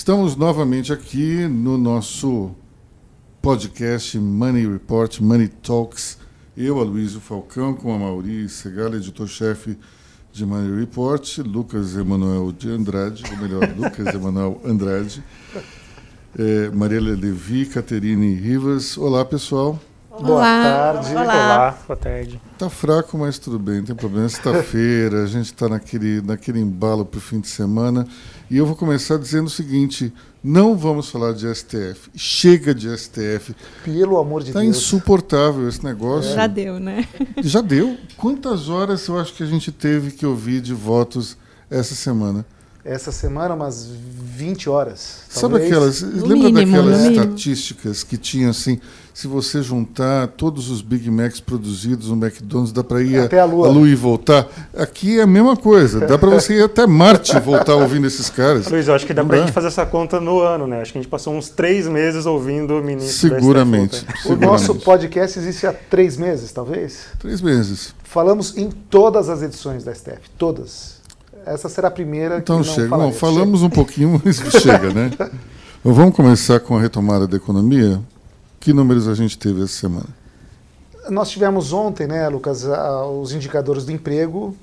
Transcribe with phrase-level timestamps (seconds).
[0.00, 2.52] Estamos novamente aqui no nosso
[3.42, 6.16] podcast Money Report, Money Talks.
[6.56, 9.78] Eu, Aloysio Falcão, com a Mauri Segal, editor-chefe
[10.32, 15.22] de Money Report, Lucas Emanuel de Andrade, ou melhor, Lucas Emanuel Andrade,
[16.38, 18.96] é, Mariela Levi, Caterine Rivas.
[18.96, 19.78] Olá, pessoal.
[20.08, 20.62] Boa Olá.
[20.62, 21.12] tarde.
[21.12, 21.22] Olá.
[21.22, 22.40] Olá, boa tarde.
[22.58, 24.28] Tá fraco, mas tudo bem, não tem problema.
[24.30, 28.06] Sexta-feira, a gente está naquele, naquele embalo para o fim de semana.
[28.50, 32.10] E eu vou começar dizendo o seguinte: não vamos falar de STF.
[32.16, 33.54] Chega de STF.
[33.84, 34.76] Pelo amor de tá Deus.
[34.76, 36.32] Está insuportável esse negócio.
[36.32, 36.34] É.
[36.34, 37.06] Já deu, né?
[37.38, 37.96] Já deu.
[38.16, 41.36] Quantas horas eu acho que a gente teve que ouvir de votos
[41.70, 42.44] essa semana?
[42.84, 45.24] Essa semana, umas 20 horas.
[45.28, 45.70] Sabe talvez.
[45.70, 46.02] aquelas.
[46.02, 48.80] No lembra mínimo, daquelas estatísticas que tinham assim?
[49.20, 53.44] Se você juntar todos os Big Macs produzidos no McDonald's, dá para ir Até a
[53.44, 53.86] Lua.
[53.86, 54.48] e voltar.
[54.74, 56.00] Aqui é a mesma coisa.
[56.06, 58.66] Dá para você ir até Marte e voltar ouvindo esses caras.
[58.68, 59.42] Luiz, eu acho que dá pra dá.
[59.42, 60.80] gente fazer essa conta no ano, né?
[60.80, 63.96] Acho que a gente passou uns três meses ouvindo o ministro da Seguramente.
[63.96, 64.32] STF ontem.
[64.32, 64.84] O nosso seguramente.
[64.86, 67.00] podcast existe há três meses, talvez.
[67.18, 67.94] Três meses.
[68.02, 70.30] Falamos em todas as edições da STF.
[70.38, 70.94] Todas.
[71.44, 72.88] Essa será a primeira Então que não chega.
[72.88, 73.18] Bom, falaremos.
[73.18, 75.10] falamos um pouquinho, mas chega, né?
[75.12, 75.28] Então,
[75.84, 78.00] vamos começar com a retomada da economia.
[78.60, 80.06] Que números a gente teve essa semana?
[81.08, 82.64] Nós tivemos ontem, né, Lucas,
[83.20, 84.54] os indicadores do emprego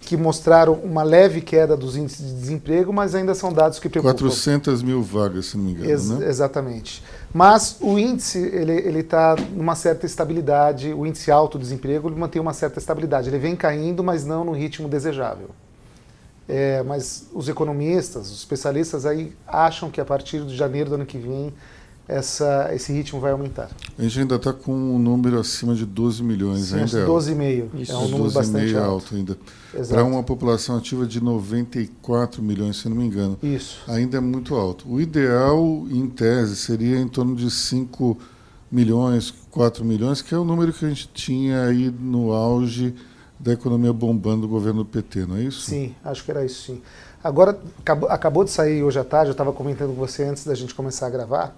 [0.00, 4.14] que mostraram uma leve queda dos índices de desemprego, mas ainda são dados que preocupam.
[4.16, 6.28] 400 mil vagas, se não me engano, Ex- né?
[6.28, 7.02] Exatamente.
[7.34, 12.40] Mas o índice ele está numa certa estabilidade, o índice alto de desemprego ele mantém
[12.40, 13.28] uma certa estabilidade.
[13.28, 15.50] Ele vem caindo, mas não no ritmo desejável.
[16.48, 21.06] É, mas os economistas, os especialistas aí acham que a partir de janeiro do ano
[21.06, 21.52] que vem
[22.08, 23.70] essa, esse ritmo vai aumentar.
[23.98, 26.66] A gente ainda está com um número acima de 12 milhões.
[26.66, 27.12] Sim, ainda é alto.
[27.12, 27.68] 12,5.
[27.74, 28.90] Isso, É um número 12,5 bastante é alto.
[28.90, 29.38] alto ainda.
[29.88, 33.38] Para uma população ativa de 94 milhões, se não me engano.
[33.42, 33.80] Isso.
[33.88, 34.88] Ainda é muito alto.
[34.88, 38.16] O ideal, em tese, seria em torno de 5
[38.70, 42.94] milhões, 4 milhões, que é o número que a gente tinha aí no auge
[43.38, 45.62] da economia bombando do governo do PT, não é isso?
[45.62, 46.82] Sim, acho que era isso sim.
[47.22, 50.54] Agora, acabou, acabou de sair hoje à tarde, eu estava comentando com você antes da
[50.54, 51.56] gente começar a gravar,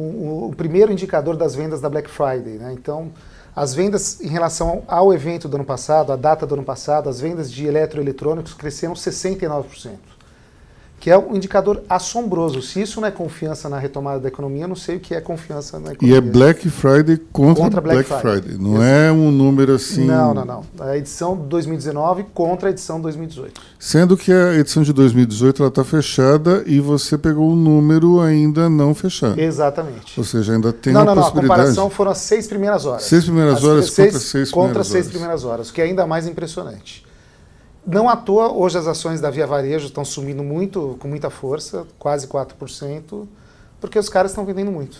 [0.00, 2.54] o, o- primeiro indicador das vendas da Black Friday.
[2.58, 2.72] Né?
[2.72, 3.10] Então,
[3.54, 7.20] as vendas em relação ao evento do ano passado, à data do ano passado, as
[7.20, 10.15] vendas de eletroeletrônicos cresceram 69%.
[11.06, 12.60] Que é um indicador assombroso.
[12.60, 15.20] Se isso não é confiança na retomada da economia, eu não sei o que é
[15.20, 16.18] confiança na E economia.
[16.18, 18.42] é Black Friday contra, Contra Black, Black Friday.
[18.42, 18.58] Friday.
[18.58, 20.04] Não é um número assim.
[20.04, 20.64] Não, não, não.
[20.80, 23.60] A edição 2019 contra a edição 2018.
[23.78, 28.68] Sendo que a edição de 2018 ela está fechada e você pegou um número ainda
[28.68, 29.38] não fechado.
[29.40, 30.18] Exatamente.
[30.18, 31.22] Ou seja, ainda tem não, uma não, não.
[31.22, 31.60] A possibilidade.
[31.60, 33.04] comparação foram as seis primeiras horas.
[33.04, 35.10] Seis primeiras As horas contra seis contra primeiras seis horas.
[35.12, 37.06] primeiras horas, o que é ainda mais impressionante.
[37.86, 41.86] Não à toa, hoje as ações da Via Varejo estão subindo muito, com muita força,
[41.98, 43.26] quase 4%,
[43.80, 44.98] porque os caras estão vendendo muito.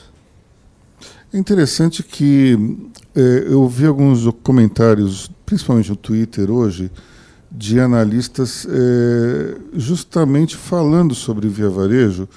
[1.32, 2.78] É interessante que
[3.14, 6.90] eh, eu vi alguns comentários, principalmente no Twitter hoje,
[7.50, 12.28] de analistas eh, justamente falando sobre Via Varejo,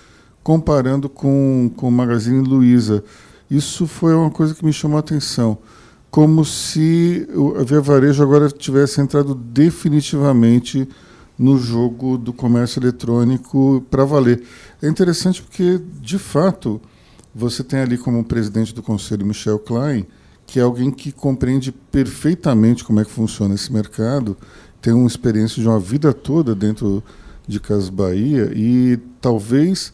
[0.42, 3.04] comparando com, com o Magazine Luiza.
[3.52, 5.60] Isso foi uma coisa que me chamou a atenção.
[6.10, 7.28] Como se
[7.60, 10.88] a Via Varejo agora tivesse entrado definitivamente
[11.38, 14.44] no jogo do comércio eletrônico para valer.
[14.82, 16.82] É interessante porque, de fato,
[17.34, 20.06] você tem ali como presidente do conselho Michel Klein,
[20.46, 24.36] que é alguém que compreende perfeitamente como é que funciona esse mercado,
[24.82, 27.04] tem uma experiência de uma vida toda dentro
[27.48, 29.94] de Casas Bahia e talvez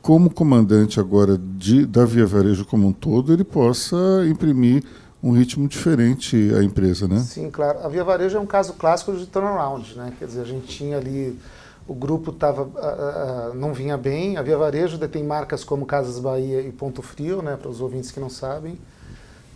[0.00, 3.96] como comandante agora de, da Via Varejo como um todo, ele possa
[4.28, 4.82] imprimir
[5.22, 7.18] um ritmo diferente à empresa, né?
[7.20, 7.80] Sim, claro.
[7.84, 10.12] A Via Varejo é um caso clássico de turnaround, né?
[10.18, 11.38] Quer dizer, a gente tinha ali
[11.86, 14.36] o grupo tava, ah, ah, não vinha bem.
[14.36, 18.10] A Via Varejo detém marcas como Casas Bahia e Ponto Frio, né, para os ouvintes
[18.12, 18.78] que não sabem.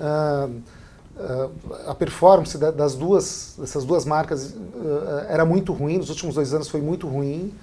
[0.01, 0.49] Ah,
[1.87, 4.53] a performance da- das duas, dessas duas marcas
[5.29, 7.55] era muito ruim, nos últimos dois anos foi muito ruim.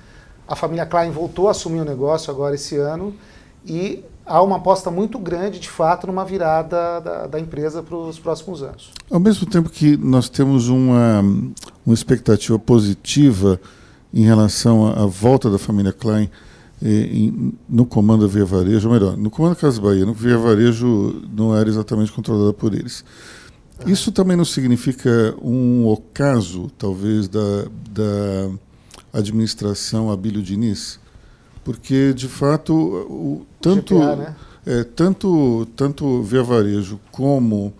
[0.47, 3.13] A família Klein voltou a assumir o negócio agora esse ano
[3.65, 8.17] e há uma aposta muito grande, de fato, numa virada da, da empresa para os
[8.17, 8.91] próximos anos.
[9.09, 11.21] Ao mesmo tempo que nós temos uma,
[11.85, 13.59] uma expectativa positiva
[14.13, 16.29] em relação à, à volta da família Klein
[16.83, 20.13] eh, em- no comando da Via Varejo, ou melhor, no comando da Casa Bahia, no
[20.13, 23.03] Via Varejo não era exatamente controlada por eles.
[23.85, 28.49] Isso também não significa um ocaso, talvez, da, da
[29.11, 30.99] administração Abílio Diniz?
[31.63, 34.35] Porque, de fato, o, tanto, GPA, né?
[34.65, 37.73] é, tanto, tanto Via Varejo como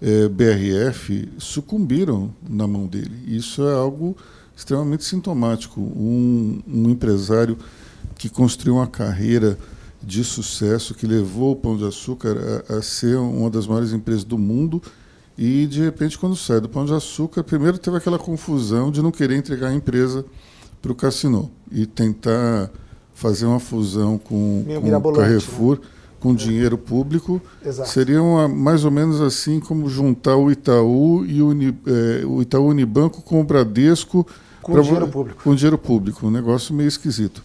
[0.00, 3.16] é, BRF sucumbiram na mão dele.
[3.26, 4.16] Isso é algo
[4.56, 5.80] extremamente sintomático.
[5.80, 7.58] Um, um empresário
[8.16, 9.58] que construiu uma carreira
[10.02, 12.36] de sucesso que levou o Pão de Açúcar
[12.68, 14.80] a, a, ser uma das maiores empresas do mundo
[15.36, 19.10] e de repente quando sai do Pão de Açúcar primeiro teve aquela confusão de não
[19.10, 20.24] querer entregar a empresa
[20.80, 22.70] para o Cassino e tentar
[23.16, 25.86] fazer uma fusão com, com o Carrefour né?
[26.20, 27.88] com dinheiro público Exato.
[27.88, 32.68] seria uma, mais ou menos assim como juntar o Itaú e o, é, o Itaú
[32.68, 34.26] Unibanco com o Bradesco
[34.60, 37.42] com pra, dinheiro público com dinheiro público um negócio meio esquisito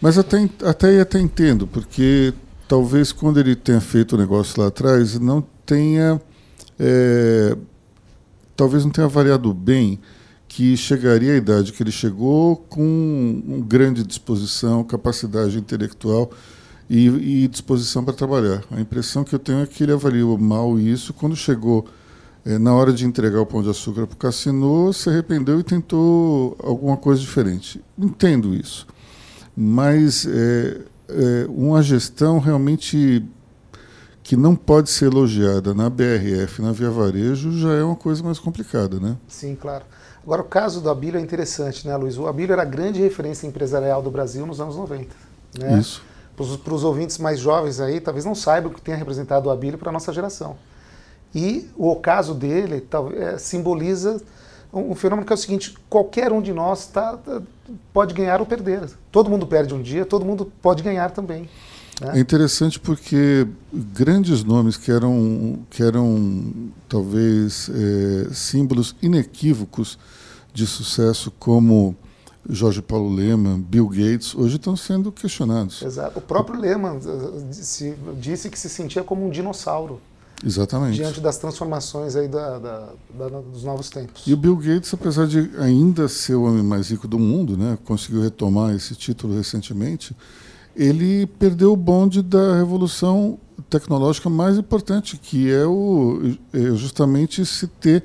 [0.00, 2.32] mas até até até entendo porque
[2.66, 6.18] talvez quando ele tenha feito o negócio lá atrás não tenha
[6.80, 7.54] é,
[8.56, 10.00] talvez não tenha avaliado bem
[10.54, 16.30] que chegaria à idade que ele chegou com uma grande disposição, capacidade intelectual
[16.90, 17.06] e,
[17.44, 18.62] e disposição para trabalhar.
[18.70, 21.14] A impressão que eu tenho é que ele avaliou mal isso.
[21.14, 21.86] Quando chegou
[22.44, 25.62] é, na hora de entregar o pão de açúcar para o Cassino, se arrependeu e
[25.62, 27.82] tentou alguma coisa diferente.
[27.98, 28.86] Entendo isso.
[29.56, 33.24] Mas é, é, uma gestão realmente
[34.22, 38.38] que não pode ser elogiada na BRF, na Via Varejo, já é uma coisa mais
[38.38, 39.16] complicada, né?
[39.26, 39.84] Sim, claro.
[40.22, 42.16] Agora, o caso do Abílio é interessante, né, Luiz?
[42.16, 45.14] O Abílio era a grande referência empresarial do Brasil nos anos 90.
[45.58, 45.78] Né?
[45.78, 46.02] Isso.
[46.36, 49.78] Para os ouvintes mais jovens aí, talvez não saibam o que tenha representado o Abílio
[49.78, 50.56] para a nossa geração.
[51.34, 54.20] E o caso dele tal, é, simboliza
[54.72, 57.40] um, um, fenômeno que é o seguinte: qualquer um de nós tá, tá,
[57.92, 58.88] pode ganhar ou perder.
[59.10, 61.48] Todo mundo perde um dia, todo mundo pode ganhar também.
[62.02, 62.18] Né?
[62.18, 69.98] É interessante porque grandes nomes que eram, que eram talvez é, símbolos inequívocos
[70.52, 71.96] de sucesso, como
[72.48, 75.80] Jorge Paulo Lehmann, Bill Gates, hoje estão sendo questionados.
[75.82, 76.18] Exato.
[76.18, 80.00] O próprio Lehmann eh, disse, disse que se sentia como um dinossauro.
[80.44, 80.96] Exatamente.
[80.96, 84.24] Diante das transformações aí da, da, da, dos novos tempos.
[84.26, 87.78] E o Bill Gates, apesar de ainda ser o homem mais rico do mundo, né,
[87.84, 90.16] conseguiu retomar esse título recentemente,
[90.74, 93.38] ele perdeu o bonde da revolução
[93.68, 98.02] tecnológica mais importante, que é, o, é justamente se ter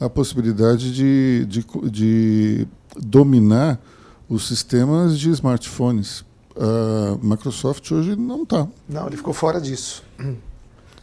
[0.00, 2.68] a possibilidade de, de, de
[2.98, 3.80] dominar
[4.28, 6.24] os sistemas de smartphones.
[6.56, 8.66] A Microsoft hoje não está.
[8.88, 10.02] Não, ele ficou fora disso.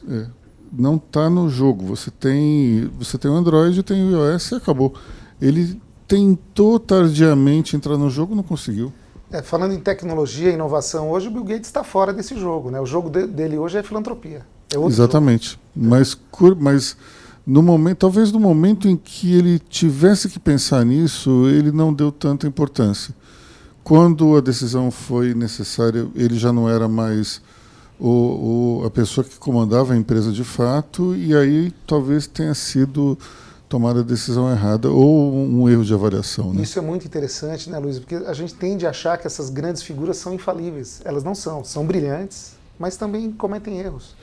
[0.07, 0.27] É,
[0.71, 1.86] não está no jogo.
[1.86, 4.94] Você tem, você tem o Android, tem o iOS e acabou.
[5.39, 8.92] Ele tentou tardiamente entrar no jogo, não conseguiu.
[9.33, 12.69] É, falando em tecnologia e inovação, hoje o Bill Gates está fora desse jogo.
[12.69, 12.80] Né?
[12.80, 14.45] O jogo de, dele hoje é filantropia.
[14.71, 15.59] É Exatamente.
[15.75, 15.89] Jogo.
[15.89, 16.15] Mas,
[16.59, 16.95] mas
[17.44, 22.12] no momento, talvez no momento em que ele tivesse que pensar nisso, ele não deu
[22.12, 23.12] tanta importância.
[23.83, 27.41] Quando a decisão foi necessária, ele já não era mais
[28.00, 33.18] o, o, a pessoa que comandava a empresa de fato, e aí talvez tenha sido
[33.73, 36.53] tomada a decisão errada ou um erro de avaliação.
[36.53, 36.61] Né?
[36.61, 37.97] Isso é muito interessante, né, Luiz?
[37.97, 41.01] Porque a gente tende a achar que essas grandes figuras são infalíveis.
[41.03, 41.63] Elas não são.
[41.63, 44.15] São brilhantes, mas também cometem erros.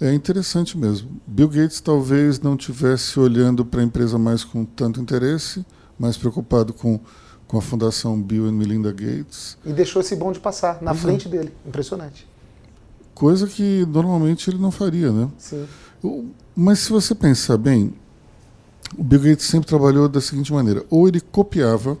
[0.00, 1.20] É interessante mesmo.
[1.26, 5.66] Bill Gates talvez não tivesse olhando para a empresa mais com tanto interesse,
[5.98, 7.00] mais preocupado com,
[7.48, 9.58] com a fundação Bill e Melinda Gates.
[9.66, 10.96] E deixou esse bonde passar na uhum.
[10.96, 11.52] frente dele.
[11.66, 12.24] Impressionante.
[13.16, 15.28] Coisa que normalmente ele não faria, né?
[15.38, 15.66] Sim.
[16.54, 17.94] Mas se você pensar bem,
[18.96, 21.96] o Bill Gates sempre trabalhou da seguinte maneira: ou ele copiava,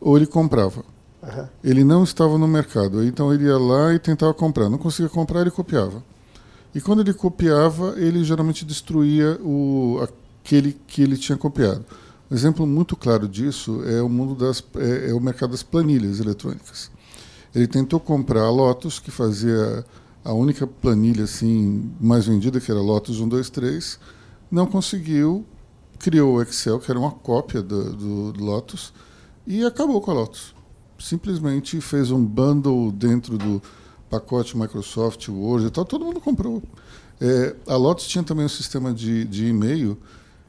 [0.00, 0.84] ou ele comprava.
[1.22, 1.46] Uhum.
[1.62, 4.68] Ele não estava no mercado, então ele ia lá e tentava comprar.
[4.68, 6.02] Não conseguia comprar, ele copiava.
[6.74, 10.00] E quando ele copiava, ele geralmente destruía o,
[10.42, 11.84] aquele que ele tinha copiado.
[12.30, 16.20] Um exemplo muito claro disso é o mundo das é, é o mercado das planilhas
[16.20, 16.90] eletrônicas.
[17.54, 19.84] Ele tentou comprar a Lotus, que fazia
[20.24, 23.98] a única planilha assim mais vendida, que era Lotus 123,
[24.50, 25.44] não conseguiu
[26.00, 28.92] criou o Excel, que era uma cópia do, do, Lotus,
[29.46, 30.54] e acabou com a Lotus.
[30.98, 33.62] Simplesmente fez um bundle dentro do
[34.08, 36.62] pacote Microsoft Word e tal, todo mundo comprou.
[37.20, 39.96] É, a Lotus tinha também um sistema de, de e-mail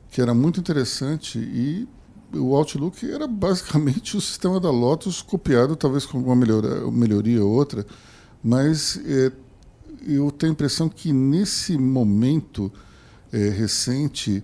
[0.10, 1.88] que era muito interessante e
[2.34, 7.52] o Outlook era basicamente o sistema da Lotus copiado, talvez com alguma melhoria, melhoria ou
[7.52, 7.86] outra,
[8.44, 9.32] mas é,
[10.08, 12.72] eu tenho a impressão que nesse momento
[13.32, 14.44] é, recente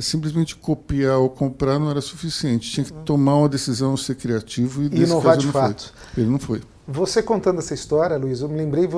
[0.00, 2.70] simplesmente copiar ou comprar não era suficiente.
[2.70, 5.92] Tinha que tomar uma decisão, ser criativo e, e inovar de fato.
[6.14, 6.22] Foi.
[6.22, 6.60] Ele não foi.
[6.86, 8.88] Você contando essa história, Luiz, eu me lembrei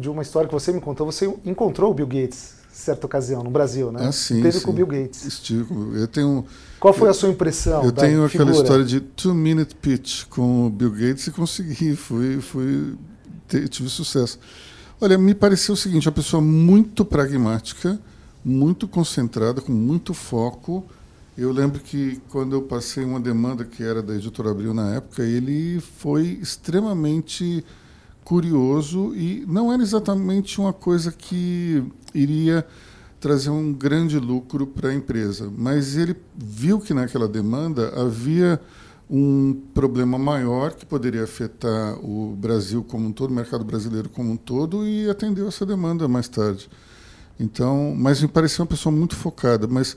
[0.00, 1.06] de uma história que você me contou.
[1.06, 4.06] Você encontrou o Bill Gates certa ocasião no Brasil, né?
[4.06, 4.60] Ah, sim, sim.
[4.60, 5.24] com o Bill Gates.
[5.24, 5.66] Estive
[5.98, 6.44] Eu tenho.
[6.78, 7.82] Qual foi a sua impressão?
[7.82, 12.40] Eu tenho aquela história de two minute pitch com o Bill Gates e consegui, fui,
[12.40, 12.94] fui
[13.70, 14.38] tive sucesso.
[15.00, 17.98] Olha, me pareceu o seguinte, uma pessoa muito pragmática
[18.46, 20.84] muito concentrada, com muito foco.
[21.36, 25.24] Eu lembro que quando eu passei uma demanda que era da Editora Abril na época,
[25.24, 27.64] ele foi extremamente
[28.24, 31.82] curioso e não era exatamente uma coisa que
[32.14, 32.64] iria
[33.18, 38.60] trazer um grande lucro para a empresa, mas ele viu que naquela demanda havia
[39.10, 44.30] um problema maior que poderia afetar o Brasil como um todo, o mercado brasileiro como
[44.30, 46.68] um todo, e atendeu essa demanda mais tarde.
[47.38, 49.96] Então, mas me pareceu uma pessoa muito focada, mas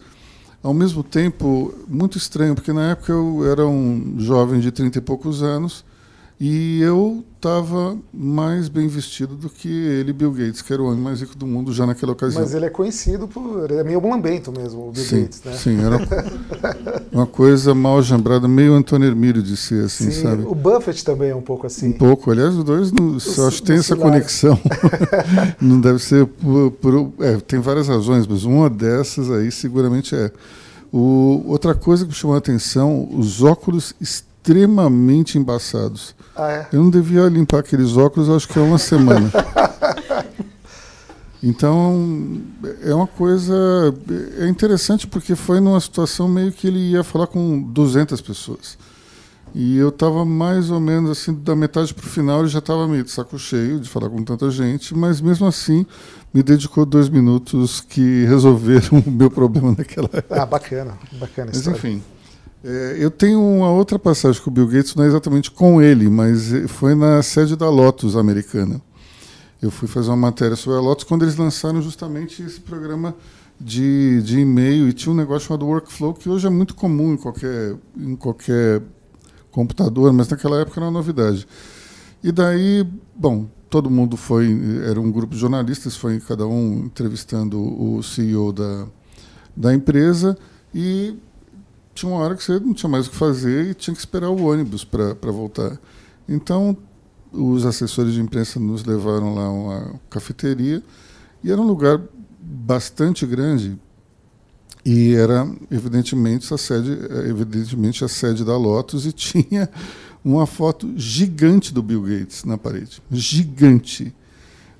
[0.62, 5.01] ao mesmo tempo muito estranho, porque na época eu era um jovem de 30 e
[5.01, 5.86] poucos anos
[6.39, 11.01] e eu estava mais bem vestido do que ele, Bill Gates, que era o homem
[11.01, 12.41] mais rico do mundo já naquela ocasião.
[12.41, 13.65] Mas ele é conhecido por.
[13.69, 15.51] Ele é meio lambento mesmo, o Bill sim, Gates, né?
[15.51, 15.98] Sim, era
[17.12, 20.43] uma coisa mal jambrada, meio Antônio Hermílio de ser assim, sim, sabe?
[20.43, 21.89] O Buffett também é um pouco assim.
[21.89, 24.58] Um pouco, aliás, os dois só acho que tem essa conexão.
[25.60, 26.72] não deve ser por.
[26.72, 30.31] por é, tem várias razões, mas uma dessas aí seguramente é.
[30.89, 33.93] O, outra coisa que me chamou a atenção, os óculos
[34.39, 36.15] extremamente embaçados.
[36.36, 36.67] Ah, é?
[36.72, 39.29] Eu não devia limpar aqueles óculos, acho que é uma semana.
[41.41, 42.41] Então,
[42.84, 43.55] é uma coisa.
[44.39, 48.77] É interessante porque foi numa situação meio que ele ia falar com 200 pessoas.
[49.55, 52.86] E eu estava mais ou menos assim, da metade para o final, ele já estava
[52.89, 55.86] meio de saco cheio de falar com tanta gente, mas mesmo assim
[56.34, 60.41] me dedicou dois minutos que resolveram o meu problema naquela época.
[60.41, 61.51] Ah, bacana, bacana.
[61.53, 62.03] Mas enfim.
[62.63, 66.10] É, eu tenho uma outra passagem com o Bill Gates, não é exatamente com ele,
[66.10, 68.82] mas foi na sede da Lotus americana.
[69.62, 73.16] Eu fui fazer uma matéria sobre a Lotus quando eles lançaram justamente esse programa
[73.60, 77.18] de, de e-mail e tinha um negócio chamado Workflow que hoje é muito comum em
[77.18, 78.82] qualquer, em qualquer
[79.51, 81.48] computador, mas naquela época era uma novidade.
[82.24, 82.86] E daí,
[83.16, 84.48] bom, todo mundo foi,
[84.86, 88.88] era um grupo de jornalistas, foi cada um entrevistando o CEO da,
[89.56, 90.38] da empresa
[90.74, 91.18] e
[92.00, 94.29] tinha uma hora que você não tinha mais o que fazer e tinha que esperar
[94.29, 95.77] o ônibus para voltar.
[96.27, 96.77] Então,
[97.32, 100.82] os assessores de imprensa nos levaram lá a uma cafeteria
[101.44, 102.01] e era um lugar
[102.41, 103.77] bastante grande
[104.86, 109.70] e era evidentemente a sede, evidentemente a sede da Lotus e tinha
[110.24, 114.15] uma foto gigante do Bill Gates na parede, gigante.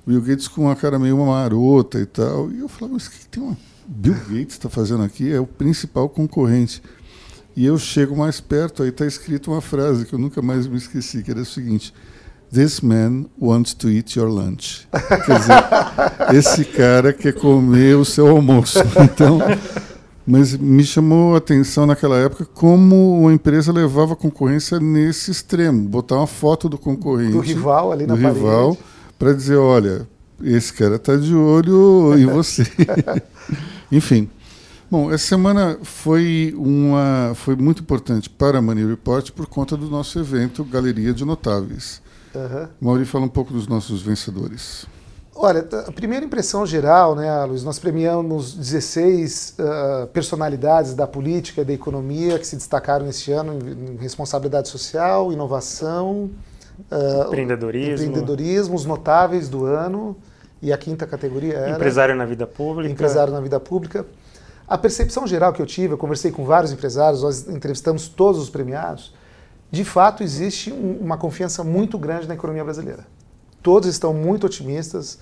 [0.06, 2.50] Bill Gates com uma cara meio marota e tal.
[2.50, 5.30] E eu falava, mas o que tem uma Bill Gates está fazendo aqui?
[5.30, 6.82] É o principal concorrente.
[7.56, 10.76] E eu chego mais perto, aí está escrito uma frase que eu nunca mais me
[10.76, 11.92] esqueci, que era o seguinte:
[12.52, 14.88] This man wants to eat your lunch.
[14.90, 18.78] Quer dizer, esse cara quer comer o seu almoço.
[19.02, 19.38] Então,
[20.26, 25.88] mas me chamou a atenção naquela época como a empresa levava a concorrência nesse extremo,
[25.88, 28.76] botar uma foto do concorrente, do rival ali na do rival,
[29.18, 30.06] para dizer, olha,
[30.42, 32.64] esse cara está de olho em você.
[33.90, 34.28] Enfim.
[34.90, 39.88] Bom, essa semana foi, uma, foi muito importante para a Money Report por conta do
[39.88, 42.02] nosso evento Galeria de Notáveis.
[42.34, 42.68] Uhum.
[42.80, 44.86] Mauri, fala um pouco dos nossos vencedores.
[45.32, 51.64] Olha, a primeira impressão geral, né, Luiz, nós premiamos 16 uh, personalidades da política e
[51.64, 56.30] da economia que se destacaram este ano em, responsabilidade social, inovação,
[56.90, 57.92] uh, empreendedorismo.
[57.92, 60.16] empreendedorismo, os notáveis do ano.
[60.62, 61.70] E a quinta categoria era...
[61.70, 62.92] Empresário na vida pública.
[62.92, 64.04] Empresário na vida pública.
[64.70, 68.48] A percepção geral que eu tive, eu conversei com vários empresários, nós entrevistamos todos os
[68.48, 69.12] premiados,
[69.68, 73.04] de fato existe um, uma confiança muito grande na economia brasileira.
[73.60, 75.18] Todos estão muito otimistas,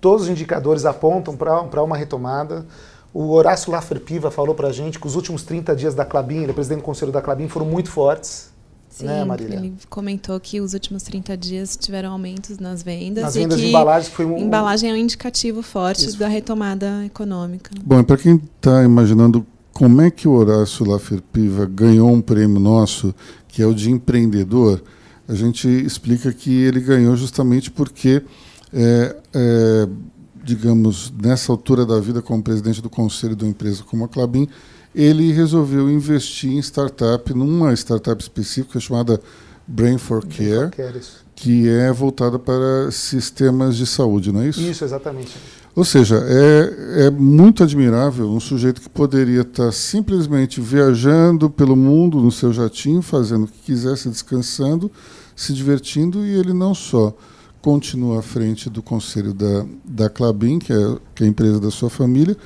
[0.00, 2.64] todos os indicadores apontam para uma retomada.
[3.12, 6.42] O Horácio Laffer Piva falou para a gente que os últimos 30 dias da Clabin,
[6.42, 8.51] ele é presidente do conselho da Clabin, foram muito fortes.
[8.92, 9.56] Sim, né, Marília?
[9.56, 13.24] ele comentou que os últimos 30 dias tiveram aumentos nas vendas.
[13.24, 14.36] Nas e vendas que de embalagens foi um...
[14.36, 16.18] embalagem é um indicativo forte Isso.
[16.18, 17.70] da retomada econômica.
[17.82, 22.60] Bom, para quem está imaginando como é que o Horácio Laffer Piva ganhou um prêmio
[22.60, 23.14] nosso,
[23.48, 24.82] que é o de empreendedor,
[25.26, 28.22] a gente explica que ele ganhou justamente porque,
[28.74, 29.88] é, é,
[30.44, 34.46] digamos, nessa altura da vida, como presidente do conselho de uma empresa como a Clabin,
[34.94, 39.20] ele resolveu investir em startup, numa startup específica chamada
[39.66, 41.24] Brain for Care, Quer isso.
[41.34, 44.60] que é voltada para sistemas de saúde, não é isso?
[44.60, 45.32] Isso, exatamente.
[45.74, 52.20] Ou seja, é, é muito admirável um sujeito que poderia estar simplesmente viajando pelo mundo
[52.20, 54.90] no seu jatinho, fazendo o que quisesse, descansando,
[55.34, 57.16] se divertindo, e ele não só
[57.62, 61.70] continua à frente do conselho da, da Clabin, que é, que é a empresa da
[61.70, 62.36] sua família,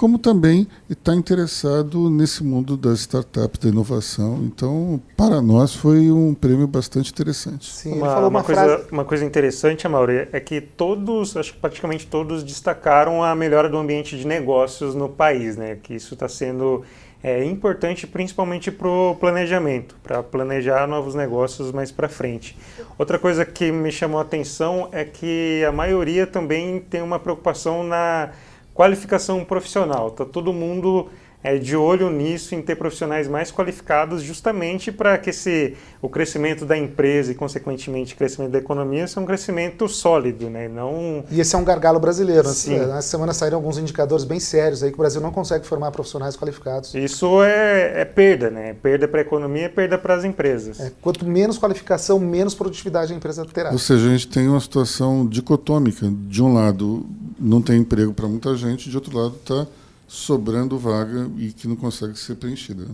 [0.00, 4.38] como também está interessado nesse mundo das startups, da inovação.
[4.44, 7.70] Então, para nós, foi um prêmio bastante interessante.
[7.70, 8.84] Sim, Uma, falou uma uma, coisa, frase...
[8.90, 13.76] uma coisa interessante, Amaury, é que todos, acho que praticamente todos, destacaram a melhora do
[13.76, 15.76] ambiente de negócios no país, né?
[15.82, 16.82] Que isso está sendo
[17.22, 22.56] é importante principalmente para o planejamento, para planejar novos negócios mais para frente.
[22.98, 27.84] Outra coisa que me chamou a atenção é que a maioria também tem uma preocupação
[27.84, 28.30] na
[28.74, 30.08] qualificação profissional.
[30.08, 31.08] Está todo mundo
[31.42, 36.66] é, de olho nisso, em ter profissionais mais qualificados, justamente para que esse, o crescimento
[36.66, 40.68] da empresa e, consequentemente, o crescimento da economia seja um crescimento sólido, né?
[40.68, 41.24] Não...
[41.30, 42.46] E esse é um gargalo brasileiro.
[42.46, 42.54] Né?
[42.54, 42.78] Sim.
[42.78, 46.36] Nessa semana saíram alguns indicadores bem sérios aí que o Brasil não consegue formar profissionais
[46.36, 46.94] qualificados.
[46.94, 48.74] Isso é, é perda, né?
[48.74, 50.78] Perda para a economia, perda para as empresas.
[50.78, 53.70] É, quanto menos qualificação, menos produtividade a empresa terá.
[53.72, 56.10] Ou seja, a gente tem uma situação dicotômica.
[56.28, 57.06] De um lado,
[57.38, 59.66] não tem emprego para muita gente, de outro lado, está
[60.10, 62.84] sobrando vaga e que não consegue ser preenchida.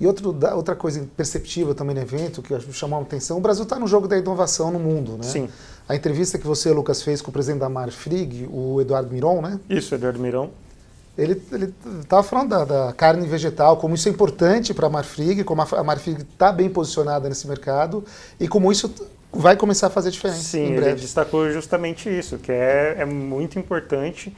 [0.00, 3.78] E outro, outra coisa perceptível também no evento, que chamou a atenção, o Brasil está
[3.78, 5.24] no jogo da inovação no mundo, né?
[5.24, 5.48] Sim.
[5.86, 9.60] A entrevista que você, Lucas, fez com o presidente da Marfrig, o Eduardo Miron, né?
[9.68, 10.50] Isso, Eduardo Miron.
[11.18, 11.40] Ele
[12.00, 15.84] estava falando da, da, carne vegetal, como isso é importante para a Marfrig, como a
[15.84, 18.02] Marfrig está bem posicionada nesse mercado
[18.40, 18.92] e como isso
[19.30, 20.40] vai começar a fazer diferença.
[20.40, 24.34] Sim, ele destacou justamente isso, que é, é muito importante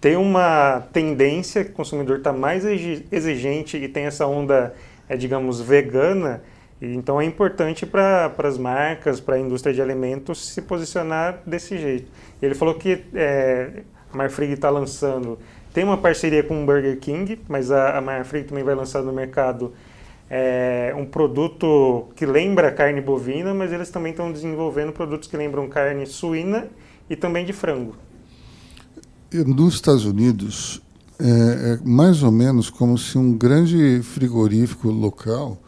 [0.00, 4.74] tem uma tendência que o consumidor está mais exigente e tem essa onda,
[5.08, 6.42] é, digamos, vegana,
[6.80, 12.10] então é importante para as marcas, para a indústria de alimentos se posicionar desse jeito.
[12.40, 15.38] Ele falou que é, a Marfrig está lançando,
[15.74, 19.12] tem uma parceria com o Burger King, mas a, a Marfrig também vai lançar no
[19.12, 19.74] mercado
[20.30, 25.68] é, um produto que lembra carne bovina, mas eles também estão desenvolvendo produtos que lembram
[25.68, 26.68] carne suína
[27.10, 27.94] e também de frango
[29.32, 30.80] nos Estados Unidos
[31.18, 35.58] é, é, mais ou menos como se um grande frigorífico local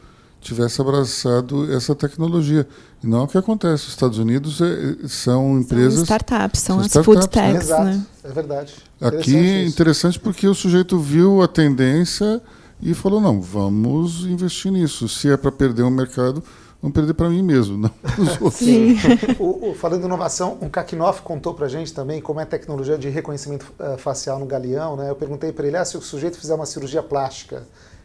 [0.41, 2.67] tivesse abraçado essa tecnologia.
[3.03, 3.85] E não é o que acontece.
[3.85, 5.95] Os Estados Unidos é, são empresas.
[5.95, 7.65] São startups, são, são as startups, food techs.
[7.65, 8.07] Exato, né?
[8.25, 8.75] é verdade.
[9.01, 12.41] Aqui é interessante porque o sujeito viu a tendência
[12.81, 15.09] e falou: não, vamos investir nisso.
[15.09, 16.43] Se é para perder um mercado,
[16.83, 18.55] vamos perder para mim mesmo, não os outros.
[18.55, 18.97] Sim.
[19.39, 22.47] o, o, falando em inovação, um Kakinoff contou para a gente também como é a
[22.47, 24.97] tecnologia de reconhecimento uh, facial no galeão.
[24.97, 25.09] Né?
[25.09, 27.63] Eu perguntei para ele, ah, se o sujeito fizer uma cirurgia plástica,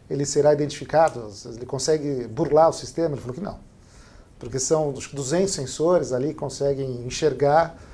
[0.07, 1.27] ele será identificado?
[1.45, 3.15] Ele consegue burlar o sistema?
[3.15, 3.57] Ele falou que não.
[4.39, 7.86] Porque são 200 sensores ali que conseguem enxergar uh,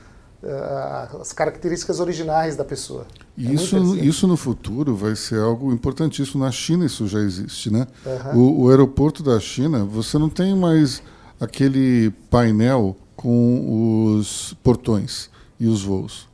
[1.21, 3.05] as características originais da pessoa.
[3.37, 6.43] É isso, isso no futuro vai ser algo importantíssimo.
[6.43, 7.87] Na China isso já existe, né?
[8.05, 8.39] Uhum.
[8.39, 11.01] O, o, aeroporto da China, você não tem mais
[11.39, 15.29] aquele painel com os portões
[15.59, 16.27] e os voos.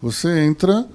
[0.00, 0.86] Você entra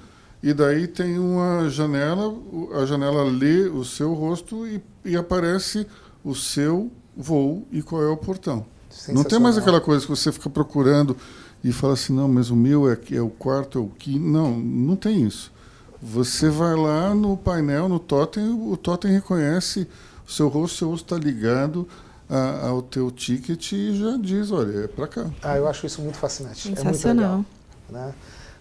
[0.43, 2.33] e daí tem uma janela,
[2.75, 5.87] a janela lê o seu rosto e, e aparece
[6.23, 8.65] o seu voo e qual é o portão.
[9.09, 11.15] Não tem mais aquela coisa que você fica procurando
[11.63, 14.57] e fala assim, não, mas o meu é, é o quarto, é o que Não,
[14.59, 15.51] não tem isso.
[16.01, 19.87] Você vai lá no painel, no totem, o totem reconhece
[20.27, 21.87] o seu rosto, o seu rosto está ligado
[22.27, 25.29] a, ao teu ticket e já diz, olha, é para cá.
[25.43, 26.61] Ah, eu acho isso muito fascinante.
[26.61, 27.25] Sensacional.
[27.25, 28.13] É muito legal, né?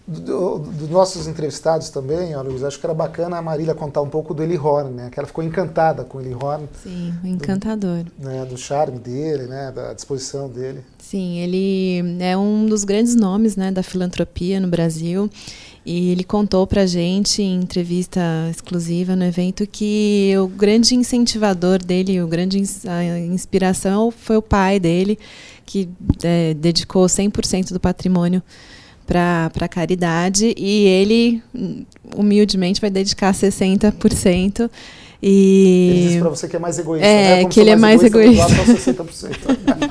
[0.07, 4.33] Dos nossos entrevistados também, ó, Luiz, acho que era bacana a Marília contar um pouco
[4.33, 5.09] do Eli Horn, né?
[5.11, 6.67] Que ela ficou encantada com o Eli Horn.
[6.81, 8.03] Sim, encantador.
[8.17, 9.71] Do, né, do charme dele, né?
[9.71, 10.81] Da disposição dele.
[10.97, 15.29] Sim, ele é um dos grandes nomes né, da filantropia no Brasil.
[15.85, 22.21] E ele contou para gente em entrevista exclusiva no evento que o grande incentivador dele,
[22.21, 25.17] o grande a inspiração foi o pai dele,
[25.65, 25.89] que
[26.23, 28.43] é, dedicou 100% do patrimônio
[29.11, 31.43] para a caridade e ele
[32.15, 34.69] humildemente vai dedicar 60%.
[35.21, 35.89] E...
[35.91, 37.49] Ele disse para você que é mais egoísta, é, né?
[37.49, 38.51] que ele é mais egoísta.
[38.89, 39.37] egoísta.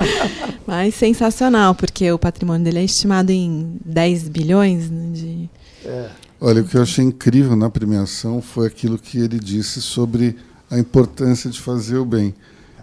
[0.66, 5.50] Mas sensacional, porque o patrimônio dele é estimado em 10 bilhões né, de...
[5.84, 6.08] É.
[6.40, 10.36] Olha, o que eu achei incrível na premiação foi aquilo que ele disse sobre
[10.70, 12.34] a importância de fazer o bem.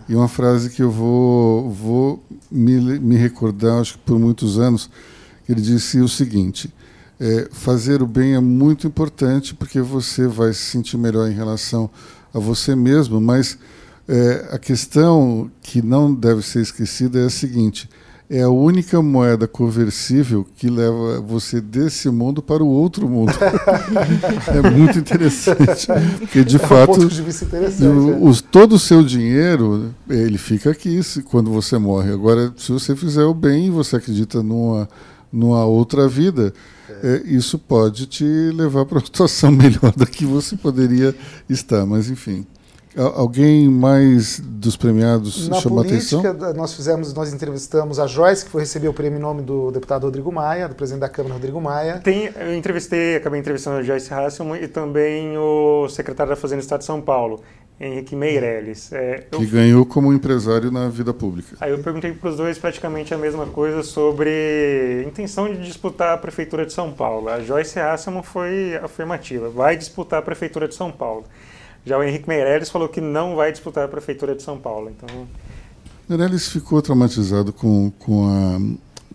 [0.07, 4.89] E uma frase que eu vou, vou me, me recordar, acho que por muitos anos,
[5.47, 6.73] ele disse o seguinte:
[7.19, 11.89] é, fazer o bem é muito importante porque você vai se sentir melhor em relação
[12.33, 13.57] a você mesmo, mas
[14.07, 17.89] é, a questão que não deve ser esquecida é a seguinte:
[18.29, 23.31] é a única moeda conversível que leva você desse mundo para o outro mundo.
[24.47, 25.87] é muito interessante,
[26.19, 27.21] porque de é fato, um de
[28.21, 28.35] o, é.
[28.51, 32.11] todo o seu dinheiro ele fica aqui quando você morre.
[32.11, 34.89] Agora, se você fizer o bem e você acredita numa
[35.31, 36.53] numa outra vida,
[36.89, 37.15] é.
[37.15, 41.15] É, isso pode te levar para uma situação melhor da que você poderia
[41.49, 41.85] estar.
[41.85, 42.45] Mas, enfim.
[42.95, 46.23] Alguém mais dos premiados Na chamou a atenção?
[46.55, 50.05] Nós fizemos, nós entrevistamos a Joyce, que foi receber o prêmio em nome do deputado
[50.05, 51.99] Rodrigo Maia, do presidente da Câmara Rodrigo Maia.
[51.99, 56.63] Tem, eu entrevistei, acabei entrevistando a Joyce Hasselman e também o secretário da Fazenda do
[56.63, 57.39] Estado de São Paulo.
[57.79, 58.91] Henrique Meirelles.
[58.91, 61.55] É, que ganhou como empresário na vida pública.
[61.59, 66.17] Aí eu perguntei para os dois praticamente a mesma coisa sobre intenção de disputar a
[66.17, 67.29] Prefeitura de São Paulo.
[67.29, 71.25] A Joyce Hasselman foi afirmativa, vai disputar a Prefeitura de São Paulo.
[71.85, 74.89] Já o Henrique Meirelles falou que não vai disputar a Prefeitura de São Paulo.
[74.89, 75.27] Então...
[76.09, 78.59] Meirelles ficou traumatizado com, com, a,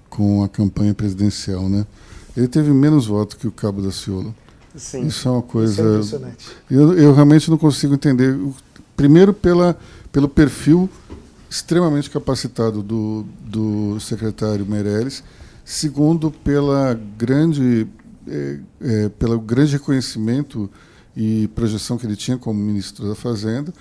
[0.08, 1.84] com a campanha presidencial, né?
[2.36, 4.34] Ele teve menos votos que o Cabo da Ciolo.
[4.74, 5.06] Sim.
[5.06, 6.00] Isso é uma coisa.
[6.00, 6.32] Isso é
[6.70, 8.38] eu, eu realmente não consigo entender.
[8.96, 9.76] Primeiro, pela,
[10.10, 10.88] pelo perfil
[11.52, 15.22] extremamente capacitado do, do secretário Meirelles.
[15.64, 17.86] Segundo, pela grande,
[18.26, 20.70] é, é, pelo grande reconhecimento
[21.14, 23.72] e projeção que ele tinha como ministro da Fazenda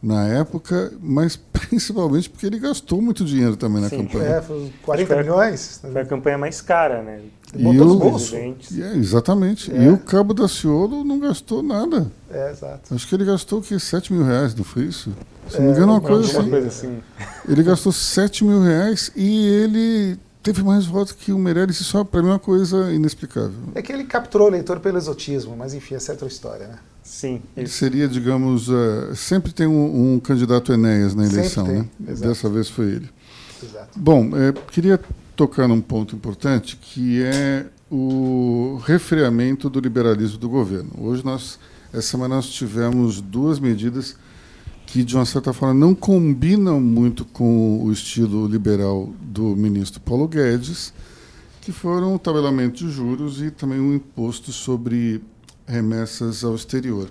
[0.00, 4.36] na época, mas principalmente porque ele gastou muito dinheiro também na Sim, campanha.
[4.36, 5.80] É, foi 40 foi milhões?
[5.80, 7.22] Foi a campanha mais cara, né?
[7.58, 9.72] E o, é, exatamente.
[9.72, 9.84] É.
[9.84, 12.10] E o Cabo da Ciolo não gastou nada.
[12.30, 12.94] É, exato.
[12.94, 15.12] Acho que ele gastou que 7 mil reais, não foi isso?
[15.48, 16.50] Se não me engano, uma coisa assim.
[16.50, 16.98] coisa assim.
[17.48, 21.80] Ele gastou 7 mil reais e ele teve mais votos que o Meirelles.
[21.80, 23.52] Isso, para mim, é uma coisa inexplicável.
[23.74, 26.78] É que ele capturou o eleitor pelo exotismo, mas enfim, essa é outra história, né?
[27.02, 27.40] Sim.
[27.56, 31.86] Ele seria, digamos, uh, sempre tem um, um, candidato Enéas na eleição, né?
[32.08, 32.28] Exato.
[32.28, 33.10] Dessa vez foi ele.
[33.62, 33.96] Exato.
[33.96, 35.00] Bom, é, queria
[35.36, 40.90] tocar num ponto importante que é o refreamento do liberalismo do governo.
[40.98, 41.58] Hoje nós,
[41.92, 44.16] essa semana nós tivemos duas medidas
[44.86, 50.26] que de uma certa forma não combinam muito com o estilo liberal do ministro Paulo
[50.26, 50.92] Guedes,
[51.60, 55.20] que foram o tabelamento de juros e também o imposto sobre
[55.66, 57.10] remessas ao exterior.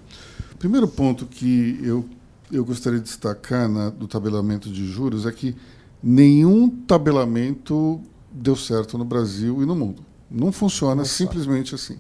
[0.54, 2.06] O primeiro ponto que eu,
[2.52, 5.56] eu gostaria de destacar na, do tabelamento de juros é que
[6.02, 8.02] nenhum tabelamento
[8.36, 10.04] deu certo no Brasil e no mundo.
[10.30, 11.12] Não funciona Nossa.
[11.12, 11.98] simplesmente assim.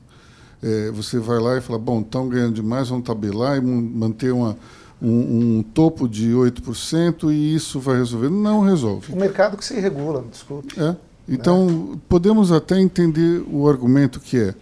[0.61, 4.57] É, você vai lá e fala, bom, estão ganhando demais, vão tabelar e manter uma,
[5.01, 8.29] um, um, topo de 8% e isso vai resolver.
[8.29, 9.13] Não resolve.
[9.13, 10.79] O mercado que se regula, desculpe.
[10.79, 10.95] É.
[11.27, 11.99] Então, né?
[12.09, 14.55] podemos até entender o argumento que é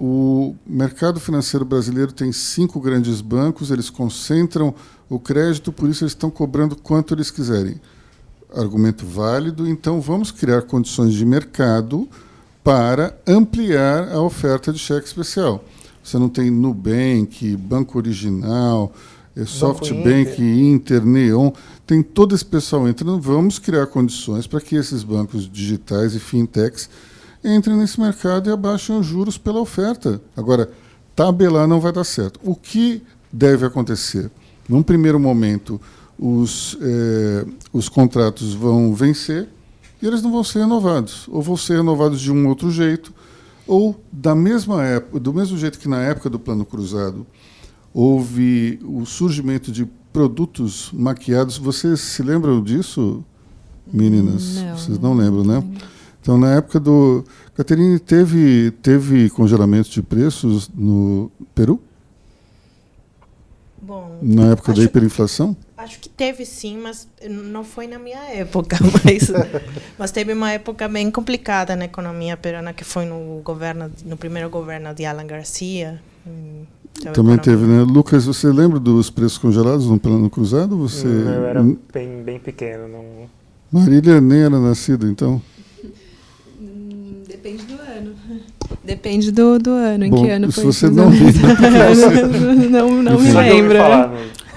[0.00, 4.72] o mercado financeiro brasileiro tem cinco grandes bancos, eles concentram
[5.08, 7.80] o crédito, por isso eles estão cobrando quanto eles quiserem.
[8.54, 12.08] Argumento válido, então vamos criar condições de mercado
[12.64, 15.62] para ampliar a oferta de cheque especial.
[16.02, 18.92] Você não tem Nubank, Banco Original,
[19.36, 20.98] eh, SoftBank, Inter.
[20.98, 21.52] Inter, Neon,
[21.86, 23.20] tem todo esse pessoal entrando.
[23.20, 26.88] Vamos criar condições para que esses bancos digitais e fintechs
[27.44, 30.20] entrem nesse mercado e abaixem os juros pela oferta.
[30.36, 30.70] Agora,
[31.14, 32.40] tabelar não vai dar certo.
[32.42, 34.30] O que deve acontecer?
[34.68, 35.80] Num primeiro momento,
[36.18, 39.48] os, eh, os contratos vão vencer
[40.02, 43.12] e eles não vão ser renovados, ou vão ser renovados de um outro jeito,
[43.66, 47.26] ou da mesma época, do mesmo jeito que na época do Plano Cruzado
[47.92, 51.58] houve o surgimento de produtos maquiados.
[51.58, 53.24] Vocês se lembram disso,
[53.92, 54.56] meninas?
[54.56, 55.62] Não, Vocês não lembram, né?
[56.20, 57.24] Então, na época do.
[57.54, 61.80] Caterine, teve, teve congelamento de preços no Peru?
[63.80, 64.18] Bom.
[64.22, 65.56] Na época da hiperinflação?
[65.78, 68.76] Acho que teve sim, mas não foi na minha época.
[69.04, 69.30] Mas,
[69.96, 74.50] mas teve uma época bem complicada na economia peruana, que foi no governo, no primeiro
[74.50, 76.02] governo de Alan Garcia.
[77.14, 77.82] Também teve, né?
[77.82, 80.76] Lucas, você lembra dos preços congelados no plano cruzado?
[80.78, 81.06] Você...
[81.06, 81.62] Eu era
[81.92, 82.88] bem, bem pequeno.
[82.88, 83.04] Não...
[83.70, 85.40] Marília nem era nascida, então?
[87.28, 88.14] Depende do ano.
[88.84, 92.68] Depende do, do ano, em Bom, que ano se foi você não viu, você...
[92.68, 94.10] não, não me lembra.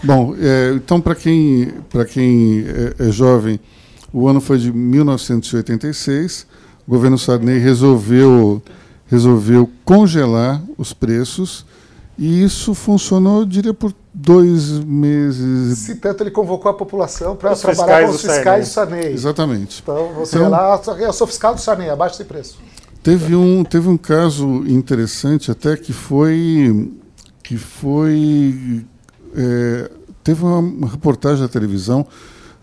[0.04, 1.74] Bom, é, então para quem,
[2.12, 3.60] quem é, é, jovem,
[4.12, 6.48] o ano foi de 1986.
[6.88, 8.62] O governo Sarney resolveu,
[9.08, 11.66] resolveu congelar os preços
[12.18, 15.80] e isso funcionou, eu diria, por dois meses.
[15.80, 19.14] Se tanto, ele convocou a população para trabalhar com os fiscais do Sarney.
[19.14, 19.80] Exatamente.
[19.82, 22.60] Então, você então, lá, eu sou fiscal do Sarney, abaixo desse preço.
[23.02, 26.92] Teve um, teve um caso interessante até que foi.
[27.42, 28.86] que foi.
[29.36, 29.92] É,
[30.24, 32.06] teve uma reportagem na televisão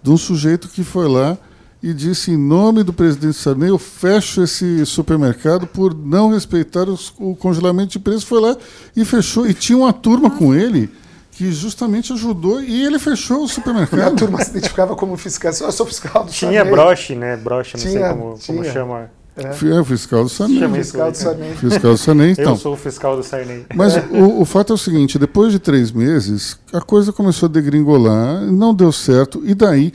[0.02, 1.36] de um sujeito que foi lá
[1.82, 7.12] e disse em nome do presidente Sarney, eu fecho esse supermercado por não respeitar os,
[7.18, 8.24] o congelamento de preços.
[8.24, 8.56] Foi lá
[8.96, 9.46] e fechou.
[9.46, 10.90] E tinha uma turma com ele
[11.30, 14.00] que justamente ajudou e ele fechou o supermercado.
[14.00, 15.52] E a turma se identificava como fiscal.
[15.52, 16.72] Eu sou fiscal do Tinha Sarney.
[16.72, 17.36] broche, né?
[17.36, 19.10] Broche, não tinha, sei como, como chama.
[19.44, 19.68] É.
[19.68, 20.58] é o fiscal do Sarney.
[20.58, 21.54] Chama fiscal do Sarney.
[21.54, 22.52] Fiscal do Sarney, então.
[22.52, 23.66] Eu sou o fiscal do Sarney.
[23.74, 27.52] Mas o, o, fato é o seguinte, depois de três meses, a coisa começou a
[27.52, 29.92] degringolar, não deu certo, e daí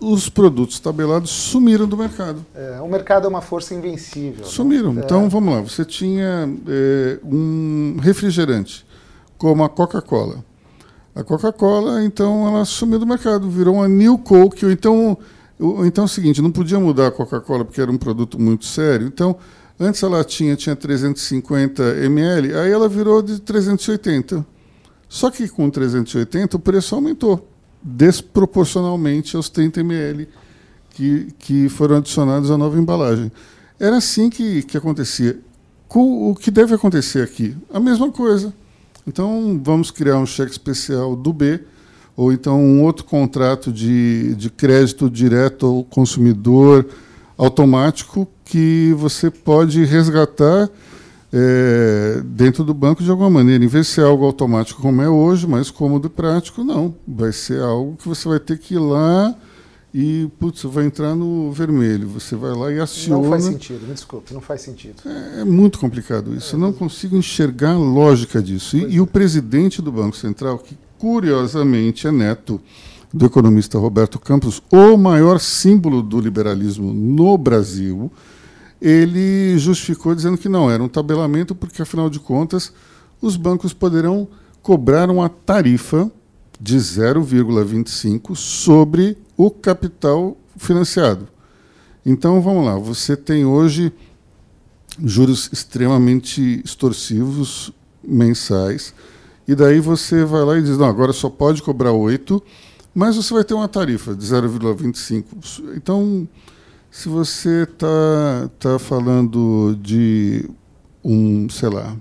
[0.00, 2.44] os produtos tabelados sumiram do mercado.
[2.54, 4.44] É, o mercado é uma força invencível.
[4.44, 4.50] Né?
[4.50, 4.92] Sumiram.
[4.92, 5.02] Né?
[5.04, 5.60] Então, vamos lá.
[5.60, 8.86] Você tinha é, um refrigerante,
[9.36, 10.44] como a Coca-Cola.
[11.14, 14.64] A Coca-Cola, então, ela sumiu do mercado, virou uma New Coke.
[14.64, 15.18] Ou então,
[15.84, 19.06] então é o seguinte, não podia mudar a Coca-Cola porque era um produto muito sério.
[19.06, 19.36] Então,
[19.78, 24.46] antes a latinha tinha 350 ml, aí ela virou de 380.
[25.08, 27.48] Só que com 380 o preço aumentou
[27.82, 30.28] desproporcionalmente aos 30 ml
[30.90, 33.32] que, que foram adicionados à nova embalagem.
[33.78, 35.40] Era assim que, que acontecia.
[35.86, 37.56] Com o que deve acontecer aqui?
[37.72, 38.52] A mesma coisa.
[39.06, 41.60] Então, vamos criar um cheque especial do B,
[42.18, 46.84] ou então um outro contrato de, de crédito direto ao consumidor
[47.36, 50.68] automático que você pode resgatar
[51.32, 53.64] é, dentro do banco de alguma maneira.
[53.64, 56.92] Em vez de ser algo automático como é hoje, mais cômodo e prático, não.
[57.06, 59.32] Vai ser algo que você vai ter que ir lá
[59.94, 62.08] e, putz, vai entrar no vermelho.
[62.08, 63.22] Você vai lá e aciona.
[63.22, 64.96] Não faz sentido, me desculpe, não faz sentido.
[65.06, 66.56] É, é muito complicado isso.
[66.56, 68.76] É, Eu não consigo enxergar a lógica disso.
[68.76, 72.60] E, e, o presidente do Banco Central, que curiosamente é neto
[73.12, 78.12] do economista Roberto Campos, o maior símbolo do liberalismo no Brasil,
[78.80, 82.72] ele justificou dizendo que não, era um tabelamento, porque afinal de contas
[83.20, 84.28] os bancos poderão
[84.62, 86.10] cobrar uma tarifa
[86.60, 91.28] de 0,25 sobre o capital financiado.
[92.04, 93.92] Então vamos lá, você tem hoje
[95.02, 98.94] juros extremamente extorsivos mensais,
[99.48, 102.42] e daí você vai lá e diz: não, agora só pode cobrar 8,
[102.94, 105.24] mas você vai ter uma tarifa de 0,25.
[105.74, 106.28] Então,
[106.90, 110.48] se você está tá falando de
[111.02, 111.96] um, sei lá,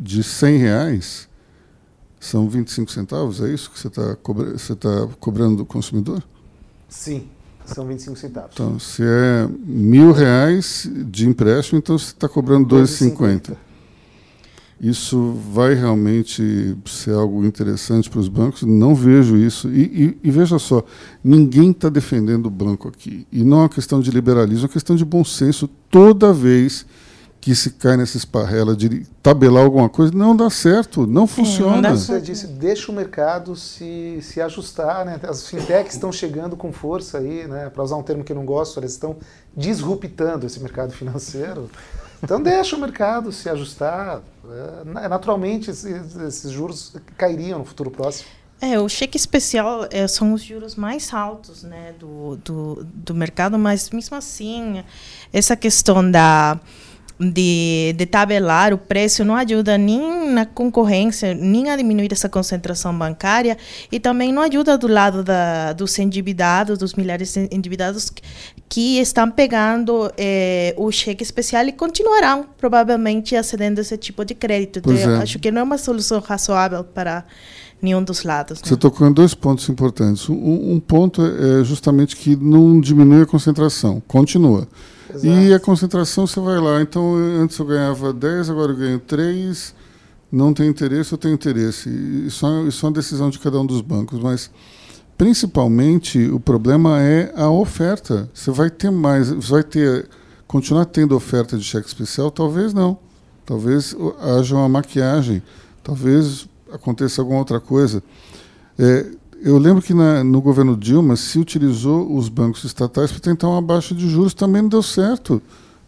[0.00, 1.28] de 100 reais,
[2.18, 6.22] são 25 centavos, é isso que você está cobra tá cobrando do consumidor?
[6.88, 7.28] Sim,
[7.66, 8.50] são 25 centavos.
[8.54, 13.67] Então, se é mil reais de empréstimo, então você está cobrando 2,50.
[14.80, 18.62] Isso vai realmente ser algo interessante para os bancos?
[18.62, 19.68] Não vejo isso.
[19.68, 20.84] E, e, e veja só,
[21.22, 23.26] ninguém está defendendo o banco aqui.
[23.32, 25.68] E não é uma questão de liberalismo, é uma questão de bom senso.
[25.90, 26.86] Toda vez
[27.40, 31.88] que se cai nessa esparrela de tabelar alguma coisa, não dá certo, não funciona.
[31.88, 35.18] É, não Você disse, deixa o mercado se, se ajustar, né?
[35.22, 37.70] As fintechs estão chegando com força aí, né?
[37.70, 39.16] Para usar um termo que eu não gosto, elas estão
[39.56, 41.70] disruptando esse mercado financeiro.
[42.22, 44.20] Então deixa o mercado se ajustar.
[45.04, 48.28] É, naturalmente esses juros cairiam no futuro próximo.
[48.60, 53.56] É, o cheque especial é, são os juros mais altos né, do, do, do mercado,
[53.56, 54.82] mas mesmo assim,
[55.32, 56.58] essa questão da
[57.20, 62.96] de, de tabelar o preço não ajuda nem na concorrência, nem a diminuir essa concentração
[62.96, 63.58] bancária
[63.90, 68.12] e também não ajuda do lado da, dos endividados, dos milhares de endividados
[68.68, 74.34] que estão pegando eh, o cheque especial e continuarão provavelmente acedendo a esse tipo de
[74.34, 74.78] crédito.
[74.78, 75.22] Então, é.
[75.22, 77.24] Acho que não é uma solução razoável para
[77.80, 78.60] nenhum dos lados.
[78.60, 78.68] Né?
[78.68, 80.28] Você tocou em dois pontos importantes.
[80.28, 84.68] Um, um ponto é justamente que não diminui a concentração, continua.
[85.08, 85.26] Exato.
[85.26, 86.82] E a concentração você vai lá.
[86.82, 89.74] Então, antes eu ganhava 10, agora eu ganho 3.
[90.30, 91.88] Não tem interesse, eu tenho interesse.
[92.26, 94.20] Isso é, isso é uma decisão de cada um dos bancos.
[94.20, 94.50] Mas,
[95.18, 98.30] principalmente, o problema é a oferta.
[98.32, 100.08] Você vai ter mais, você vai ter,
[100.46, 102.30] continuar tendo oferta de cheque especial?
[102.30, 102.96] Talvez não.
[103.44, 103.96] Talvez
[104.38, 105.42] haja uma maquiagem.
[105.82, 108.02] Talvez aconteça alguma outra coisa.
[108.78, 109.06] É,
[109.42, 113.62] eu lembro que na, no governo Dilma se utilizou os bancos estatais para tentar uma
[113.62, 115.42] baixa de juros, também não deu certo.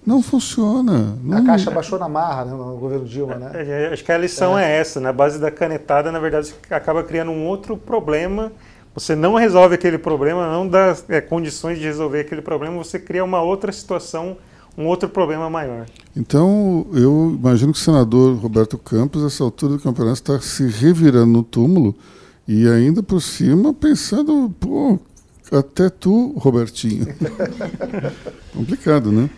[0.05, 1.19] Não funciona.
[1.23, 1.39] Não...
[1.39, 3.51] A Caixa baixou na marra né, no governo Dilma, né?
[3.55, 4.65] É, é, acho que a lição é.
[4.65, 4.99] é essa.
[4.99, 8.51] Na base da canetada, na verdade, acaba criando um outro problema.
[9.01, 13.25] Você não resolve aquele problema, não dá é, condições de resolver aquele problema, você cria
[13.25, 14.37] uma outra situação,
[14.77, 15.87] um outro problema maior.
[16.15, 21.33] Então, eu imagino que o senador Roberto Campos, nessa altura do campeonato, está se revirando
[21.33, 21.95] no túmulo
[22.47, 24.99] e ainda por cima pensando, pô,
[25.51, 27.07] até tu, Robertinho.
[28.53, 29.31] Complicado, né?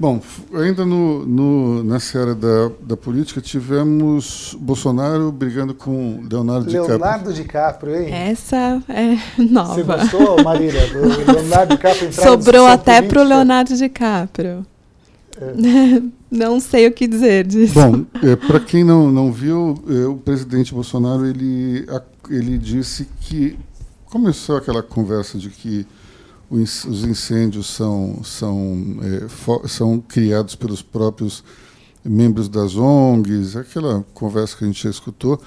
[0.00, 0.20] Bom,
[0.54, 6.98] ainda no, no, nessa área da, da política, tivemos Bolsonaro brigando com Leonardo DiCaprio.
[6.98, 8.14] Leonardo DiCaprio, hein?
[8.14, 9.74] Essa é nova.
[9.74, 14.64] Você gostou, Marília, do Leonardo DiCaprio entrar Sobrou até para o Leonardo DiCaprio.
[15.40, 16.02] É.
[16.30, 17.74] Não sei o que dizer disso.
[17.74, 21.86] Bom, é, para quem não, não viu, é, o presidente Bolsonaro ele,
[22.28, 23.58] ele disse que
[24.04, 25.86] começou aquela conversa de que
[26.50, 31.44] os incêndios são, são, é, são criados pelos próprios
[32.04, 35.40] membros das ONGs, aquela conversa que a gente já escutou,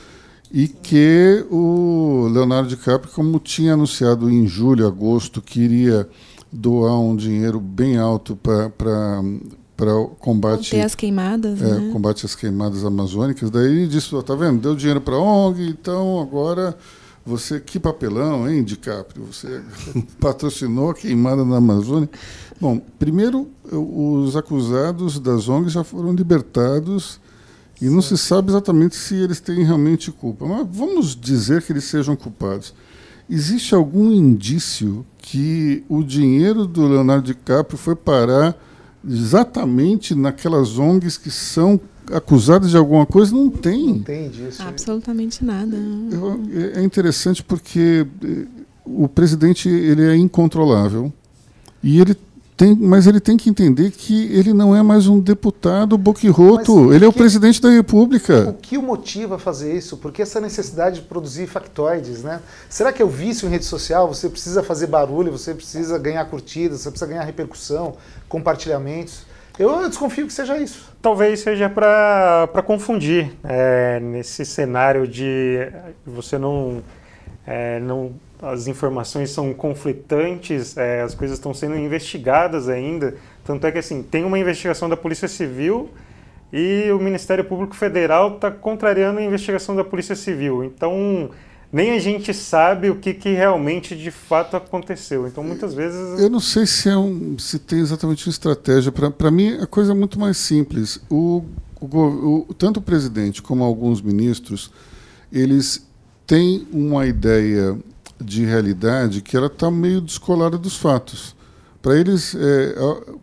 [0.52, 6.08] e que o Leonardo DiCaprio, como tinha anunciado em julho, agosto, que iria
[6.52, 8.70] doar um dinheiro bem alto para
[9.82, 11.90] para o combate Conter as queimadas, é, né?
[11.92, 13.50] combate às queimadas amazônicas.
[13.50, 16.78] Daí ele disse, oh, tá vendo, deu dinheiro para a ONG, então agora
[17.26, 19.26] Você, que papelão, hein, DiCaprio?
[19.26, 19.62] Você
[20.20, 22.10] patrocinou a queimada na Amazônia.
[22.60, 27.20] Bom, primeiro, os acusados das ONGs já foram libertados
[27.80, 30.46] e não se sabe exatamente se eles têm realmente culpa.
[30.46, 32.74] Mas vamos dizer que eles sejam culpados.
[33.30, 38.56] Existe algum indício que o dinheiro do Leonardo DiCaprio foi parar
[39.08, 41.80] exatamente naquelas ONGs que são
[42.12, 43.36] acusadas de alguma coisa?
[43.36, 43.88] Não tem.
[43.88, 44.62] Não tem disso.
[44.62, 45.76] Absolutamente nada.
[46.12, 46.42] Eu,
[46.76, 48.46] é interessante porque eh,
[48.86, 51.12] o presidente ele é incontrolável
[51.84, 52.16] e ele
[52.62, 57.04] tem, mas ele tem que entender que ele não é mais um deputado boquirroto, ele
[57.04, 58.50] é o presidente da República.
[58.50, 59.98] O que o motiva a fazer isso?
[59.98, 62.40] Porque essa necessidade de produzir factoides, né?
[62.70, 64.08] Será que é o vício em rede social?
[64.08, 67.96] Você precisa fazer barulho, você precisa ganhar curtidas, você precisa ganhar repercussão,
[68.30, 69.31] compartilhamentos.
[69.62, 70.92] Eu desconfio que seja isso.
[71.00, 75.72] Talvez seja para confundir é, nesse cenário de
[76.04, 76.82] você não,
[77.46, 83.14] é, não as informações são conflitantes, é, as coisas estão sendo investigadas ainda.
[83.46, 85.92] Tanto é que assim, tem uma investigação da Polícia Civil
[86.52, 90.64] e o Ministério Público Federal está contrariando a investigação da Polícia Civil.
[90.64, 91.30] Então,
[91.72, 95.26] nem a gente sabe o que, que realmente de fato aconteceu.
[95.28, 96.20] Então, muitas vezes.
[96.20, 98.92] Eu não sei se, é um, se tem exatamente uma estratégia.
[98.92, 101.00] Para mim, a coisa é muito mais simples.
[101.10, 101.44] O,
[101.80, 104.72] o, o, tanto o presidente como alguns ministros,
[105.32, 105.88] eles
[106.28, 107.78] têm uma ideia
[108.20, 111.36] de realidade que ela está meio descolada dos fatos.
[111.82, 112.76] Para eles, é,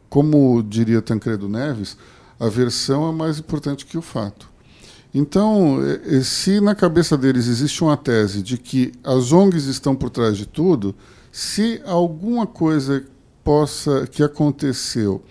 [0.08, 1.96] como diria Tancredo Neves,
[2.40, 4.48] a versão é mais importante que o fato.
[5.14, 9.96] Então, é, é, se na cabeça deles existe uma tese de que as ONGs estão
[9.96, 10.94] por trás de tudo,
[11.32, 13.04] se alguma coisa
[13.42, 15.22] possa que aconteceu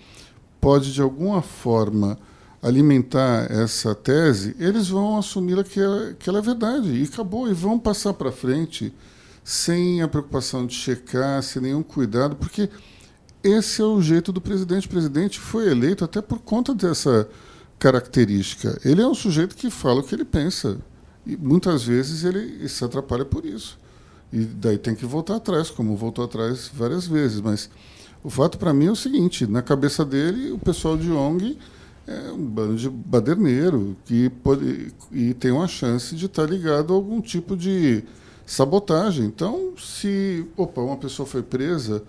[0.60, 2.18] pode de alguma forma
[2.60, 7.54] alimentar essa tese, eles vão assumir que, é, que ela é verdade e acabou e
[7.54, 8.92] vão passar para frente
[9.44, 12.68] sem a preocupação de checar, sem nenhum cuidado, porque
[13.42, 14.86] esse é o jeito do presidente.
[14.86, 17.28] O presidente foi eleito até por conta dessa
[17.78, 18.78] característica.
[18.84, 20.78] Ele é um sujeito que fala o que ele pensa.
[21.26, 23.78] E muitas vezes ele se atrapalha por isso.
[24.32, 27.40] E daí tem que voltar atrás, como voltou atrás várias vezes.
[27.40, 27.70] Mas
[28.22, 31.58] o fato para mim é o seguinte: na cabeça dele, o pessoal de ONG
[32.06, 36.96] é um bando de baderneiro que pode, e tem uma chance de estar ligado a
[36.96, 38.02] algum tipo de
[38.46, 39.26] sabotagem.
[39.26, 42.02] Então, se opa, uma pessoa foi presa,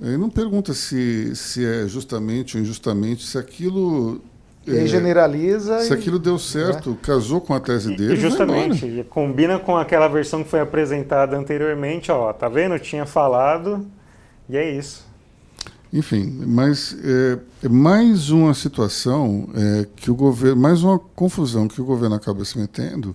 [0.00, 4.20] ele não pergunta se, se é justamente ou injustamente, se aquilo.
[4.66, 5.80] E é, generaliza.
[5.80, 6.96] Se e, aquilo deu certo, né?
[7.00, 8.14] casou com a tese dele.
[8.14, 12.78] E justamente, combina com aquela versão que foi apresentada anteriormente, ó, tá vendo?
[12.78, 13.86] Tinha falado,
[14.48, 15.06] e é isso.
[15.92, 21.80] Enfim, mas é, é mais uma situação é, que o governo, mais uma confusão que
[21.80, 23.14] o governo acaba se metendo,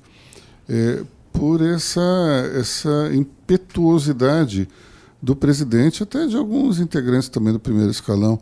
[0.70, 1.02] é,
[1.34, 2.02] por essa,
[2.58, 4.68] essa impetuosidade
[5.22, 8.40] do presidente, até de alguns integrantes também do primeiro escalão.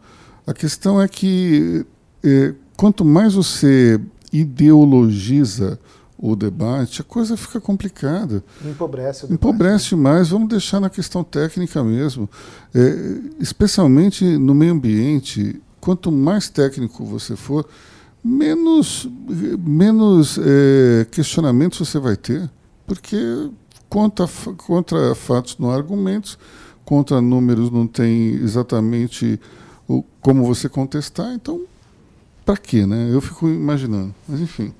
[0.48, 1.86] A questão é que
[2.24, 4.00] eh, quanto mais você
[4.32, 5.78] ideologiza
[6.18, 8.42] o debate, a coisa fica complicada.
[8.63, 9.34] Empobrece o debate.
[9.34, 10.30] Empobrece mais.
[10.30, 12.30] Vamos deixar na questão técnica mesmo.
[12.74, 17.68] É, especialmente no meio ambiente, quanto mais técnico você for,
[18.24, 19.10] menos,
[19.60, 22.50] menos é, questionamentos você vai ter
[22.88, 23.18] porque
[23.89, 26.39] contra, contra fatos não há argumentos,
[26.86, 29.38] contra números não tem exatamente
[29.86, 31.68] o, como você contestar, então,
[32.49, 33.09] para quê, né?
[33.12, 34.13] Eu fico imaginando.
[34.27, 34.73] Mas, enfim.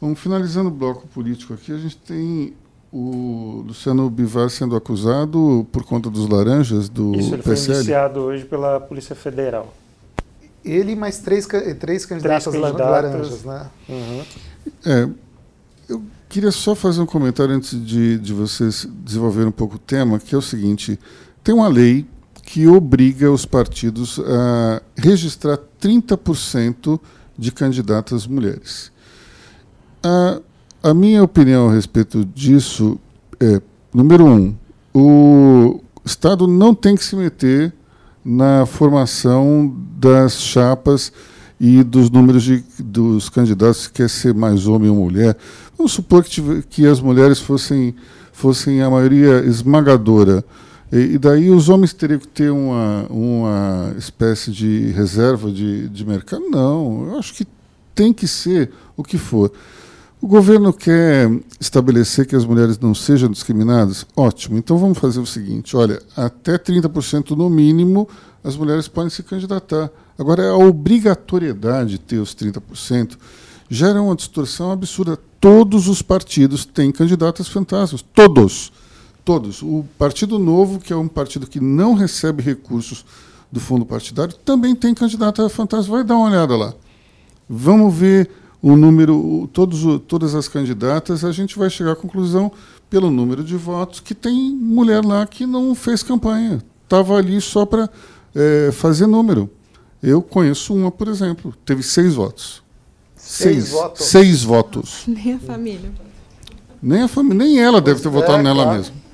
[0.00, 2.54] Vamos finalizando o bloco político aqui, a gente tem
[2.92, 7.66] o Luciano Bivar sendo acusado por conta dos laranjas do Isso, ele PSL.
[7.66, 9.74] foi iniciado hoje pela Polícia Federal.
[10.64, 11.46] Ele e mais três,
[11.78, 13.66] três candidatas, três laranjas, né?
[13.88, 14.22] Uhum.
[14.84, 15.08] É,
[15.88, 20.18] eu Queria só fazer um comentário antes de, de vocês desenvolverem um pouco o tema,
[20.18, 20.98] que é o seguinte:
[21.42, 22.04] tem uma lei
[22.46, 26.98] que obriga os partidos a registrar 30%
[27.36, 28.92] de candidatas mulheres.
[30.02, 30.40] A,
[30.82, 32.98] a minha opinião a respeito disso
[33.40, 33.60] é,
[33.92, 34.54] número um,
[34.94, 37.74] o Estado não tem que se meter
[38.24, 41.12] na formação das chapas
[41.58, 45.36] e dos números de, dos candidatos que quer ser mais homem ou mulher.
[45.76, 47.94] Vamos supor que, que as mulheres fossem,
[48.32, 50.44] fossem a maioria esmagadora.
[50.92, 56.48] E, daí os homens teriam que ter uma, uma espécie de reserva de, de mercado?
[56.48, 57.46] Não, eu acho que
[57.94, 59.50] tem que ser o que for.
[60.20, 61.30] O governo quer
[61.60, 64.06] estabelecer que as mulheres não sejam discriminadas?
[64.16, 64.56] Ótimo.
[64.56, 68.08] Então vamos fazer o seguinte: olha, até 30% no mínimo
[68.42, 69.90] as mulheres podem se candidatar.
[70.18, 73.18] Agora, a obrigatoriedade de ter os 30%,
[73.68, 75.18] gera uma distorção absurda.
[75.40, 78.02] Todos os partidos têm candidatas fantasmas.
[78.14, 78.72] Todos.
[79.26, 79.60] Todos.
[79.60, 83.04] O Partido Novo, que é um partido que não recebe recursos
[83.50, 85.96] do fundo partidário, também tem candidata fantasma.
[85.96, 86.72] Vai dar uma olhada lá.
[87.48, 88.30] Vamos ver
[88.62, 92.52] o número, todos, todas as candidatas, a gente vai chegar à conclusão
[92.88, 96.62] pelo número de votos que tem mulher lá que não fez campanha.
[96.84, 97.90] Estava ali só para
[98.32, 99.50] é, fazer número.
[100.00, 102.62] Eu conheço uma, por exemplo, teve seis votos.
[103.16, 104.04] Seis, Seis, votos?
[104.06, 105.02] seis votos.
[105.08, 105.90] Nem a família.
[106.80, 108.78] Nem a família, nem ela deve ter Pois votado é, nela claro.
[108.78, 109.05] mesma.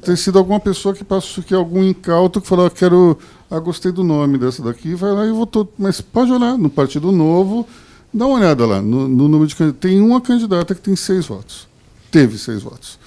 [0.00, 3.18] Ter sido alguma pessoa que passou que algum incauto que falou, ah, quero,
[3.50, 5.70] ah, gostei do nome dessa daqui, vai lá e votou.
[5.78, 7.66] Mas pode olhar no Partido Novo,
[8.12, 9.80] dá uma olhada lá no, no número de candidatos.
[9.80, 11.68] Tem uma candidata que tem seis votos.
[12.10, 12.98] Teve seis votos.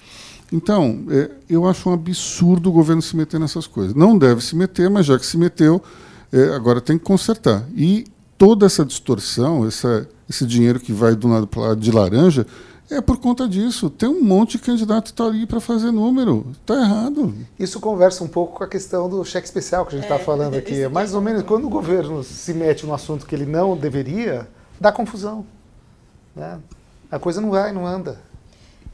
[0.51, 3.95] Então, é, eu acho um absurdo o governo se meter nessas coisas.
[3.95, 5.81] Não deve se meter, mas já que se meteu,
[6.31, 7.65] é, agora tem que consertar.
[7.75, 8.05] E
[8.37, 12.45] toda essa distorção, essa, esse dinheiro que vai do lado para de laranja,
[12.89, 13.89] é por conta disso.
[13.89, 16.45] Tem um monte de candidato que está ali para fazer número.
[16.51, 17.33] Está errado.
[17.59, 20.55] Isso conversa um pouco com a questão do cheque especial que a gente está falando
[20.55, 20.81] aqui.
[20.83, 24.47] É mais ou menos quando o governo se mete num assunto que ele não deveria,
[24.79, 25.45] dá confusão.
[26.35, 26.59] né?
[27.11, 28.19] A coisa não vai, não anda.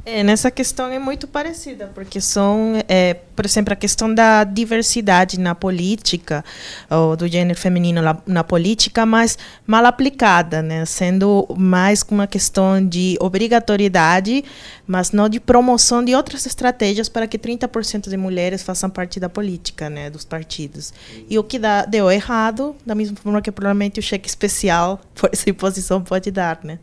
[0.06, 5.40] É, nessa questão é muito parecida, porque são, é, por exemplo, a questão da diversidade
[5.40, 6.44] na política,
[6.90, 10.84] ou do gênero feminino na, na política, mas mal aplicada, né?
[10.84, 14.44] sendo mais uma questão de obrigatoriedade,
[14.86, 19.30] mas não de promoção de outras estratégias para que 30% de mulheres façam parte da
[19.30, 20.10] política, né?
[20.10, 20.94] dos partidos.
[21.30, 25.30] E o que dá, deu errado, da mesma forma que provavelmente o cheque especial, por
[25.32, 26.60] essa imposição, pode dar.
[26.62, 26.78] Né?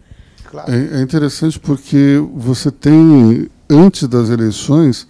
[0.50, 0.72] Claro.
[0.72, 5.06] É, é interessante porque você tem, antes das eleições,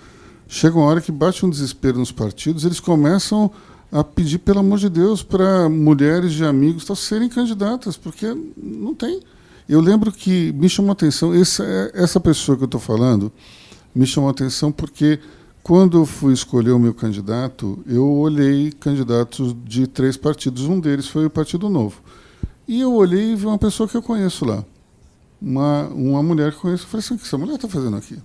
[0.46, 3.50] chega uma hora que bate um desespero nos partidos, eles começam
[3.90, 8.26] a pedir, pelo amor de Deus, para mulheres de amigos tal, serem candidatas, porque
[8.56, 9.20] não tem.
[9.68, 11.64] Eu lembro que me chamou a atenção, essa,
[11.94, 13.32] essa pessoa que eu estou falando,
[13.94, 15.18] me chamou a atenção porque
[15.62, 21.08] quando eu fui escolher o meu candidato, eu olhei candidatos de três partidos, um deles
[21.08, 22.00] foi o Partido Novo.
[22.68, 24.64] E eu olhei e vi uma pessoa que eu conheço lá
[25.40, 26.84] uma, uma mulher que eu conheço.
[26.84, 28.18] Eu falei assim, o que essa mulher está fazendo aqui?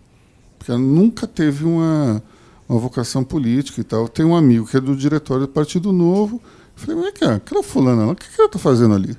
[0.57, 2.21] Porque ela nunca teve uma,
[2.67, 4.07] uma vocação política e tal.
[4.07, 6.41] Tem um amigo que é do diretório do Partido Novo.
[6.75, 7.33] Eu falei, mas é que é?
[7.33, 9.15] aquela fulana o que, que ela está fazendo ali?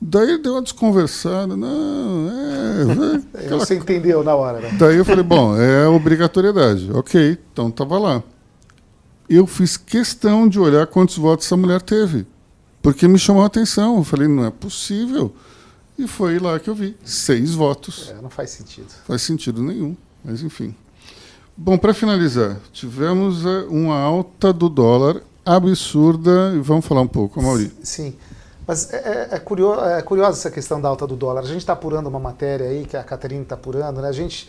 [0.00, 1.56] Daí deu uma desconversada.
[1.56, 3.38] Não, é...
[3.38, 4.76] é aquela Você entendeu na hora, né?
[4.78, 6.90] Daí eu falei, bom, é obrigatoriedade.
[6.92, 8.22] Ok, então estava lá.
[9.28, 12.26] Eu fiz questão de olhar quantos votos essa mulher teve.
[12.82, 13.98] Porque me chamou a atenção.
[13.98, 15.32] Eu falei, não é possível.
[15.98, 16.96] E foi lá que eu vi.
[17.04, 18.10] Seis votos.
[18.10, 18.88] É, não faz sentido.
[19.04, 20.74] Faz sentido nenhum, mas enfim.
[21.56, 27.42] Bom, para finalizar, tivemos eh, uma alta do dólar absurda e vamos falar um pouco,
[27.42, 27.70] Mauri.
[27.82, 28.16] Sim.
[28.66, 31.42] Mas é, é, é, curio, é curiosa essa questão da alta do dólar.
[31.42, 34.08] A gente está apurando uma matéria aí, que a Catarina está apurando, né?
[34.08, 34.48] A gente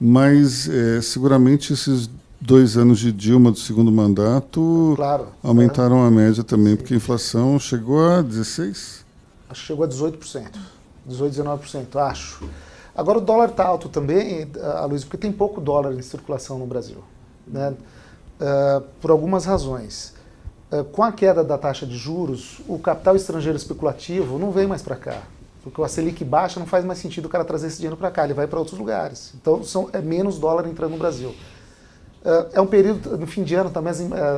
[0.00, 2.08] mas é, seguramente esses
[2.40, 5.26] dois anos de Dilma do segundo mandato Claro.
[5.42, 9.01] aumentaram a média também, porque a inflação chegou a 16%.
[9.54, 10.50] Chegou a 18%.
[11.06, 12.48] 18, 19%, acho.
[12.94, 16.66] Agora o dólar está alto também, uh, Luiz, porque tem pouco dólar em circulação no
[16.66, 17.02] Brasil.
[17.46, 17.74] Né?
[18.40, 20.14] Uh, por algumas razões.
[20.70, 24.82] Uh, com a queda da taxa de juros, o capital estrangeiro especulativo não vem mais
[24.82, 25.22] para cá.
[25.62, 28.24] Porque o Selic baixa, não faz mais sentido o cara trazer esse dinheiro para cá,
[28.24, 29.32] ele vai para outros lugares.
[29.40, 31.34] Então são, é menos dólar entrando no Brasil.
[32.52, 33.92] É um período, no fim de ano também,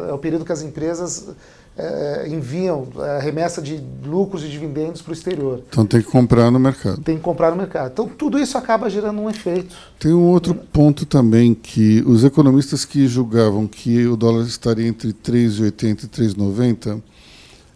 [0.08, 1.34] é o período que as empresas
[1.76, 5.62] é, enviam é, remessa de lucros e dividendos para o exterior.
[5.68, 7.00] Então tem que comprar no mercado.
[7.02, 7.90] Tem que comprar no mercado.
[7.92, 9.74] Então tudo isso acaba gerando um efeito.
[9.98, 15.12] Tem um outro ponto também que os economistas que julgavam que o dólar estaria entre
[15.12, 17.02] 3,80 e 3,90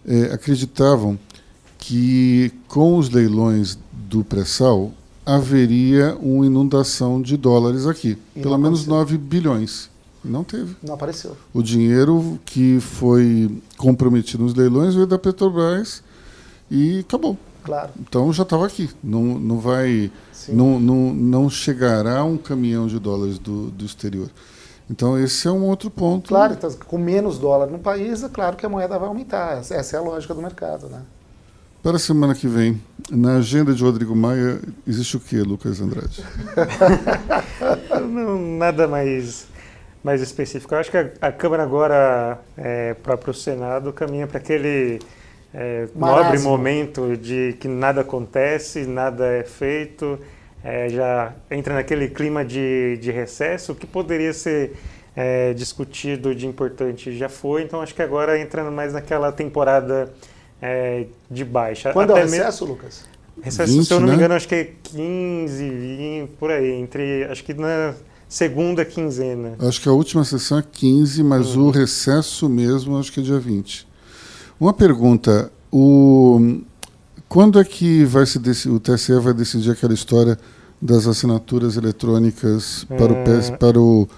[0.07, 1.19] é, acreditavam
[1.79, 4.93] que com os leilões do pré-sal
[5.25, 9.91] haveria uma inundação de dólares aqui, e pelo menos 9 bilhões.
[10.29, 10.76] Não teve.
[10.83, 11.37] Não apareceu.
[11.53, 16.03] O dinheiro que foi comprometido nos leilões veio da Petrobras
[16.70, 17.37] e acabou.
[17.64, 17.91] Claro.
[18.01, 18.91] Então já estava aqui.
[19.03, 20.11] Não, não vai.
[20.49, 24.31] Não, não, não chegará um caminhão de dólares do, do exterior.
[24.91, 26.29] Então esse é um outro ponto.
[26.29, 29.59] Claro, então, com menos dólar no país, é claro que a moeda vai aumentar.
[29.59, 31.03] Essa é a lógica do mercado, né?
[31.83, 36.24] Para a semana que vem, na agenda de Rodrigo Maia, existe o que, Lucas Andrade?
[38.11, 39.47] não, nada mais
[40.09, 40.75] mais específico.
[40.75, 45.01] Eu acho que a, a Câmara agora, é, para o Senado, caminha para aquele
[45.53, 50.19] é, nobre momento de que nada acontece, nada é feito,
[50.65, 54.73] é, já entra naquele clima de, de recesso, o que poderia ser
[55.15, 60.11] é, discutido de importante já foi, então acho que agora entra mais naquela temporada
[60.63, 61.93] é, de baixa.
[61.93, 62.77] Quando Até é o recesso, mesmo...
[62.77, 63.07] Lucas?
[63.43, 64.13] Recesso, 20, se eu não né?
[64.13, 67.95] me engano, acho que é 15, 20, por aí, entre, acho que na
[68.29, 69.55] segunda quinzena.
[69.59, 71.66] Acho que a última sessão é 15, mas uhum.
[71.66, 73.89] o recesso mesmo acho que é dia 20.
[74.61, 76.61] Uma pergunta, o
[77.29, 80.39] quando é que vai se o TSE vai decidir aquela história
[80.81, 83.22] das assinaturas eletrônicas para, é...
[83.22, 84.09] o, PS, para o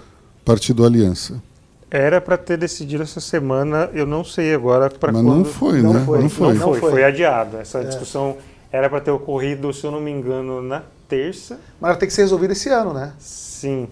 [0.45, 1.41] Partido Aliança?
[1.89, 5.25] Era para ter decidido essa semana, eu não sei agora para quando.
[5.25, 6.03] Mas não foi, não né?
[6.05, 6.21] Foi.
[6.21, 6.53] Não foi.
[6.53, 7.57] Não, foi, foi adiado.
[7.57, 7.83] Essa é.
[7.83, 8.37] discussão
[8.71, 11.59] era para ter ocorrido, se eu não me engano, na terça.
[11.81, 13.11] Mas ela tem que ser resolvida esse ano, né?
[13.19, 13.89] Sim.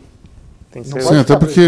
[0.71, 1.61] Tem que ser Sim, até porque.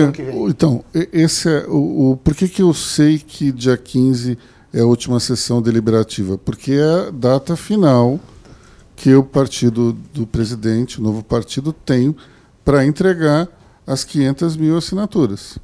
[0.47, 2.17] Então, esse é o, o.
[2.17, 4.37] Por que, que eu sei que dia 15
[4.73, 6.37] é a última sessão deliberativa?
[6.37, 8.19] Porque é a data final
[8.95, 12.15] que o partido do presidente, o novo partido, tem
[12.63, 13.47] para entregar
[13.85, 15.57] as 500 mil assinaturas.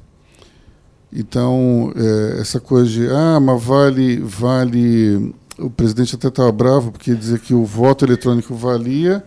[1.12, 5.34] Então, é, essa coisa de, ah, mas vale, vale.
[5.58, 9.24] O presidente até estava bravo porque dizia que o voto eletrônico valia,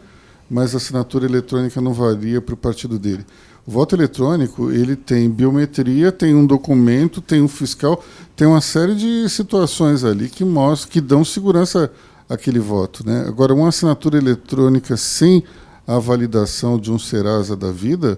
[0.49, 3.26] mas a assinatura eletrônica não valia para o partido dele.
[3.66, 8.03] O voto eletrônico ele tem biometria, tem um documento, tem um fiscal,
[8.36, 11.91] tem uma série de situações ali que mostram, que dão segurança
[12.28, 13.05] àquele voto.
[13.05, 13.26] Né?
[13.28, 15.43] Agora, uma assinatura eletrônica sem
[15.88, 18.18] a validação de um Serasa da vida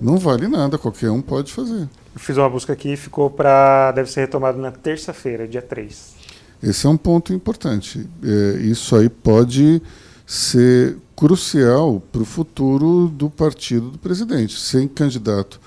[0.00, 1.88] não vale nada, qualquer um pode fazer.
[2.14, 3.92] Eu fiz uma busca aqui e ficou para.
[3.92, 6.14] deve ser retomado na terça-feira, dia 3.
[6.62, 8.06] Esse é um ponto importante.
[8.22, 9.80] É, isso aí pode
[10.26, 14.58] ser crucial para o futuro do partido do presidente.
[14.58, 15.60] Sem candidato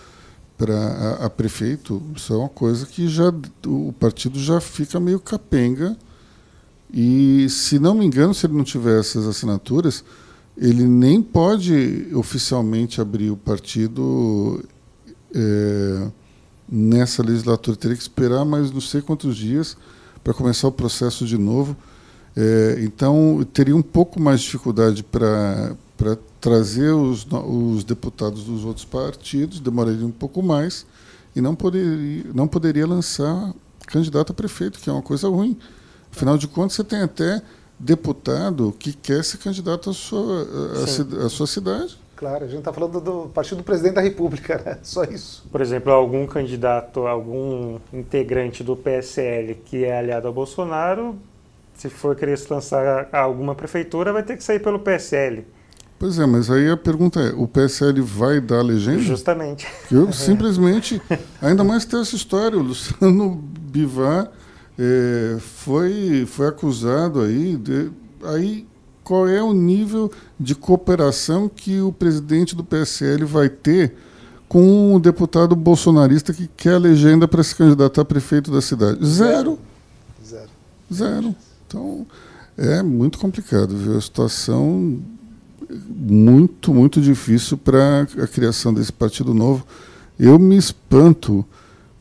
[0.58, 3.34] para a, a, prefeito, isso é uma coisa que já
[3.66, 5.98] o partido já fica meio capenga.
[6.93, 10.04] E, se não me engano, se ele não tiver essas assinaturas,
[10.58, 14.64] ele nem pode oficialmente abrir o partido
[15.34, 16.08] é,
[16.70, 17.76] nessa legislatura.
[17.76, 19.76] Teria que esperar mais não sei quantos dias
[20.24, 21.76] para começar o processo de novo.
[22.36, 25.77] É, então, teria um pouco mais de dificuldade para
[26.41, 30.86] trazer os, os deputados dos outros partidos, demoraria um pouco mais,
[31.36, 33.53] e não poderia, não poderia lançar
[33.88, 35.57] candidato a prefeito, que é uma coisa ruim.
[36.11, 37.41] Afinal de contas, você tem até
[37.79, 40.47] deputado que quer ser candidato à sua,
[41.23, 41.97] à, à sua cidade.
[42.15, 44.79] Claro, a gente está falando do partido do presidente da República, né?
[44.83, 45.45] só isso.
[45.51, 51.17] Por exemplo, algum candidato, algum integrante do PSL que é aliado ao Bolsonaro
[51.76, 55.45] se for querer se lançar a alguma prefeitura, vai ter que sair pelo PSL.
[55.97, 58.99] Pois é, mas aí a pergunta é: o PSL vai dar legenda?
[58.99, 59.67] Justamente.
[59.91, 61.01] Eu simplesmente,
[61.41, 63.36] ainda mais ter essa história, o Luciano
[63.71, 64.30] Bivar
[64.78, 67.91] é, foi, foi acusado aí, de,
[68.23, 68.67] aí
[69.03, 73.95] qual é o nível de cooperação que o presidente do PSL vai ter
[74.49, 79.05] com um deputado bolsonarista que quer a legenda para se candidatar a prefeito da cidade?
[79.05, 79.59] Zero.
[80.26, 80.49] Zero.
[80.93, 81.36] Zero.
[81.76, 82.07] Então,
[82.57, 83.97] é muito complicado, viu?
[83.97, 84.97] A situação
[85.69, 89.67] muito, muito difícil para a criação desse partido novo.
[90.17, 91.45] Eu me espanto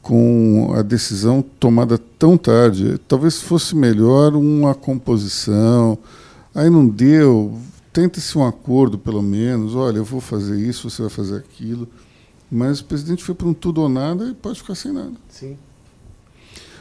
[0.00, 2.98] com a decisão tomada tão tarde.
[3.08, 5.98] Talvez fosse melhor uma composição.
[6.54, 7.58] Aí não deu,
[7.92, 9.74] tenta-se um acordo, pelo menos.
[9.74, 11.88] Olha, eu vou fazer isso, você vai fazer aquilo.
[12.48, 15.14] Mas o presidente foi para um tudo ou nada e pode ficar sem nada.
[15.28, 15.56] Sim.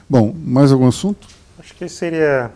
[0.08, 1.28] Bom, mais algum assunto?
[1.58, 2.52] Acho que seria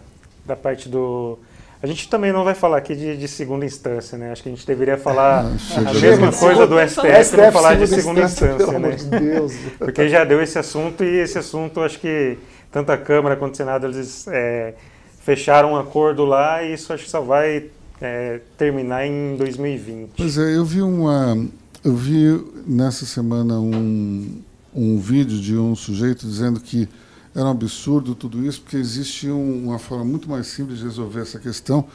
[0.47, 1.37] da parte do.
[1.83, 4.31] A gente também não vai falar aqui de, de segunda instância, né?
[4.31, 7.85] Acho que a gente deveria falar Ah, a mesma coisa do STF, não falar de
[7.85, 8.77] segunda instância, pelo né?
[8.77, 9.53] amor de Deus.
[9.77, 12.39] Porque já deu esse assunto e esse assunto, acho que
[12.71, 14.73] tanto a Câmara quanto o Senado, eles é,
[15.19, 17.65] fecharam um acordo lá e isso acho que só vai
[18.01, 20.11] é, terminar em 2020.
[20.17, 21.37] Pois é, eu vi uma.
[21.83, 24.41] Eu vi nessa semana um,
[24.73, 26.89] um vídeo de um sujeito dizendo que
[27.37, 31.21] era um absurdo tudo isso, porque existe um- uma forma muito mais simples de resolver
[31.21, 31.85] essa questão,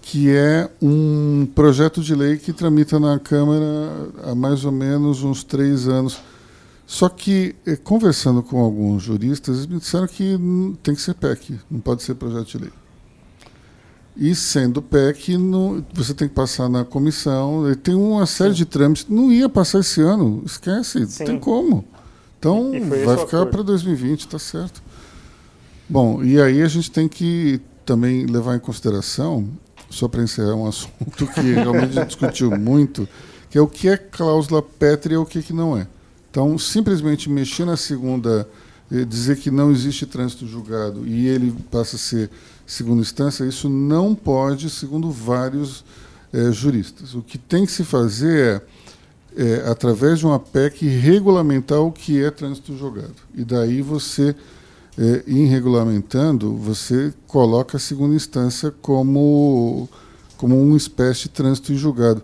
[0.00, 3.64] que é um projeto de lei que tramita na Câmara
[4.24, 6.18] há mais ou menos uns três anos.
[6.86, 10.38] Só que, eh, conversando com alguns juristas, eles me disseram que
[10.82, 12.70] tem que ser PEC, não pode ser projeto de lei.
[14.16, 17.68] E sendo PEC, não- você tem que passar na comissão.
[17.68, 19.06] e Tem uma série de trâmites.
[19.08, 21.18] Não ia passar esse ano, esquece, Sim.
[21.20, 21.84] não tem como.
[22.38, 22.70] Então,
[23.06, 24.82] vai ficar para 2020, tá certo.
[25.88, 29.48] Bom, e aí a gente tem que também levar em consideração,
[29.90, 33.08] só para encerrar um assunto que realmente discutiu muito,
[33.50, 35.86] que é o que é cláusula pétrea e o que, que não é.
[36.30, 38.48] Então, simplesmente mexer na segunda,
[38.90, 42.28] eh, dizer que não existe trânsito julgado e ele passa a ser
[42.66, 45.84] segunda instância, isso não pode, segundo vários
[46.32, 47.14] eh, juristas.
[47.14, 48.62] O que tem que se fazer
[49.36, 53.14] é, é, através de uma PEC, regulamentar o que é trânsito julgado.
[53.34, 54.34] E daí você,
[54.98, 59.88] é, em regulamentando, você coloca a segunda instância como,
[60.36, 62.22] como uma espécie de trânsito em julgado.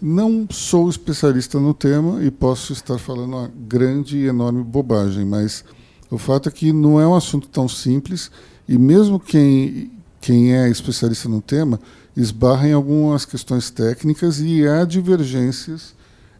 [0.00, 5.62] Não sou especialista no tema e posso estar falando uma grande e enorme bobagem, mas
[6.10, 8.30] o fato é que não é um assunto tão simples
[8.66, 9.90] e mesmo quem,
[10.20, 11.78] quem é especialista no tema
[12.16, 15.94] esbarra em algumas questões técnicas e há divergências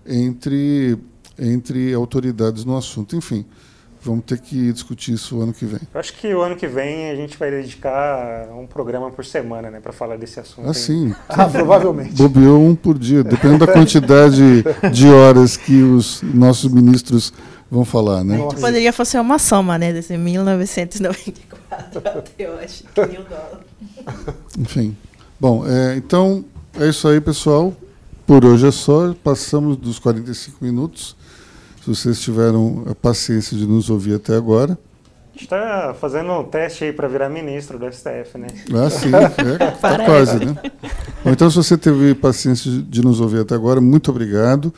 [0.06, 0.96] entre,
[1.38, 3.14] entre autoridades no assunto.
[3.14, 3.44] Enfim,
[4.02, 5.80] vamos ter que discutir isso o ano que vem.
[5.92, 9.70] Eu acho que o ano que vem a gente vai dedicar um programa por semana,
[9.70, 10.64] né, para falar desse assunto.
[10.64, 10.70] hein?
[10.70, 12.14] Assim, Ah, provavelmente.
[12.14, 17.32] bobeou um por dia, dependendo da quantidade de horas que os nossos ministros
[17.70, 18.36] vão falar, né?
[18.38, 18.56] Nossa.
[18.56, 19.92] Poderia fazer uma soma, né?
[19.92, 23.66] Desde 1994 até hoje, que mil dólares.
[24.58, 24.96] Enfim.
[25.38, 26.44] Bom, é, então
[26.78, 27.72] é isso aí, pessoal.
[28.26, 29.14] Por hoje é só.
[29.24, 31.16] Passamos dos 45 minutos.
[31.82, 34.72] Se vocês tiveram a paciência de nos ouvir até agora.
[34.72, 38.48] A gente está fazendo um teste aí para virar ministro do STF, né?
[38.74, 40.54] Ah, sim, é, tá quase, né?
[41.24, 44.72] Bom, então, se você teve paciência de- nos ouvir até agora, muito obrigado.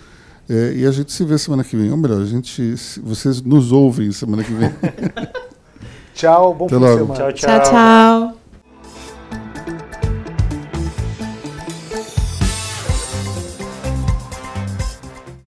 [0.48, 1.90] É, e a gente se vê semana que vem.
[1.90, 4.70] Ou melhor, a gente, vocês nos ouvem semana que vem.
[6.14, 7.14] Tchau, bom fim de semana.
[7.14, 7.60] Tchau, tchau.
[7.60, 8.31] Tchau, tchau.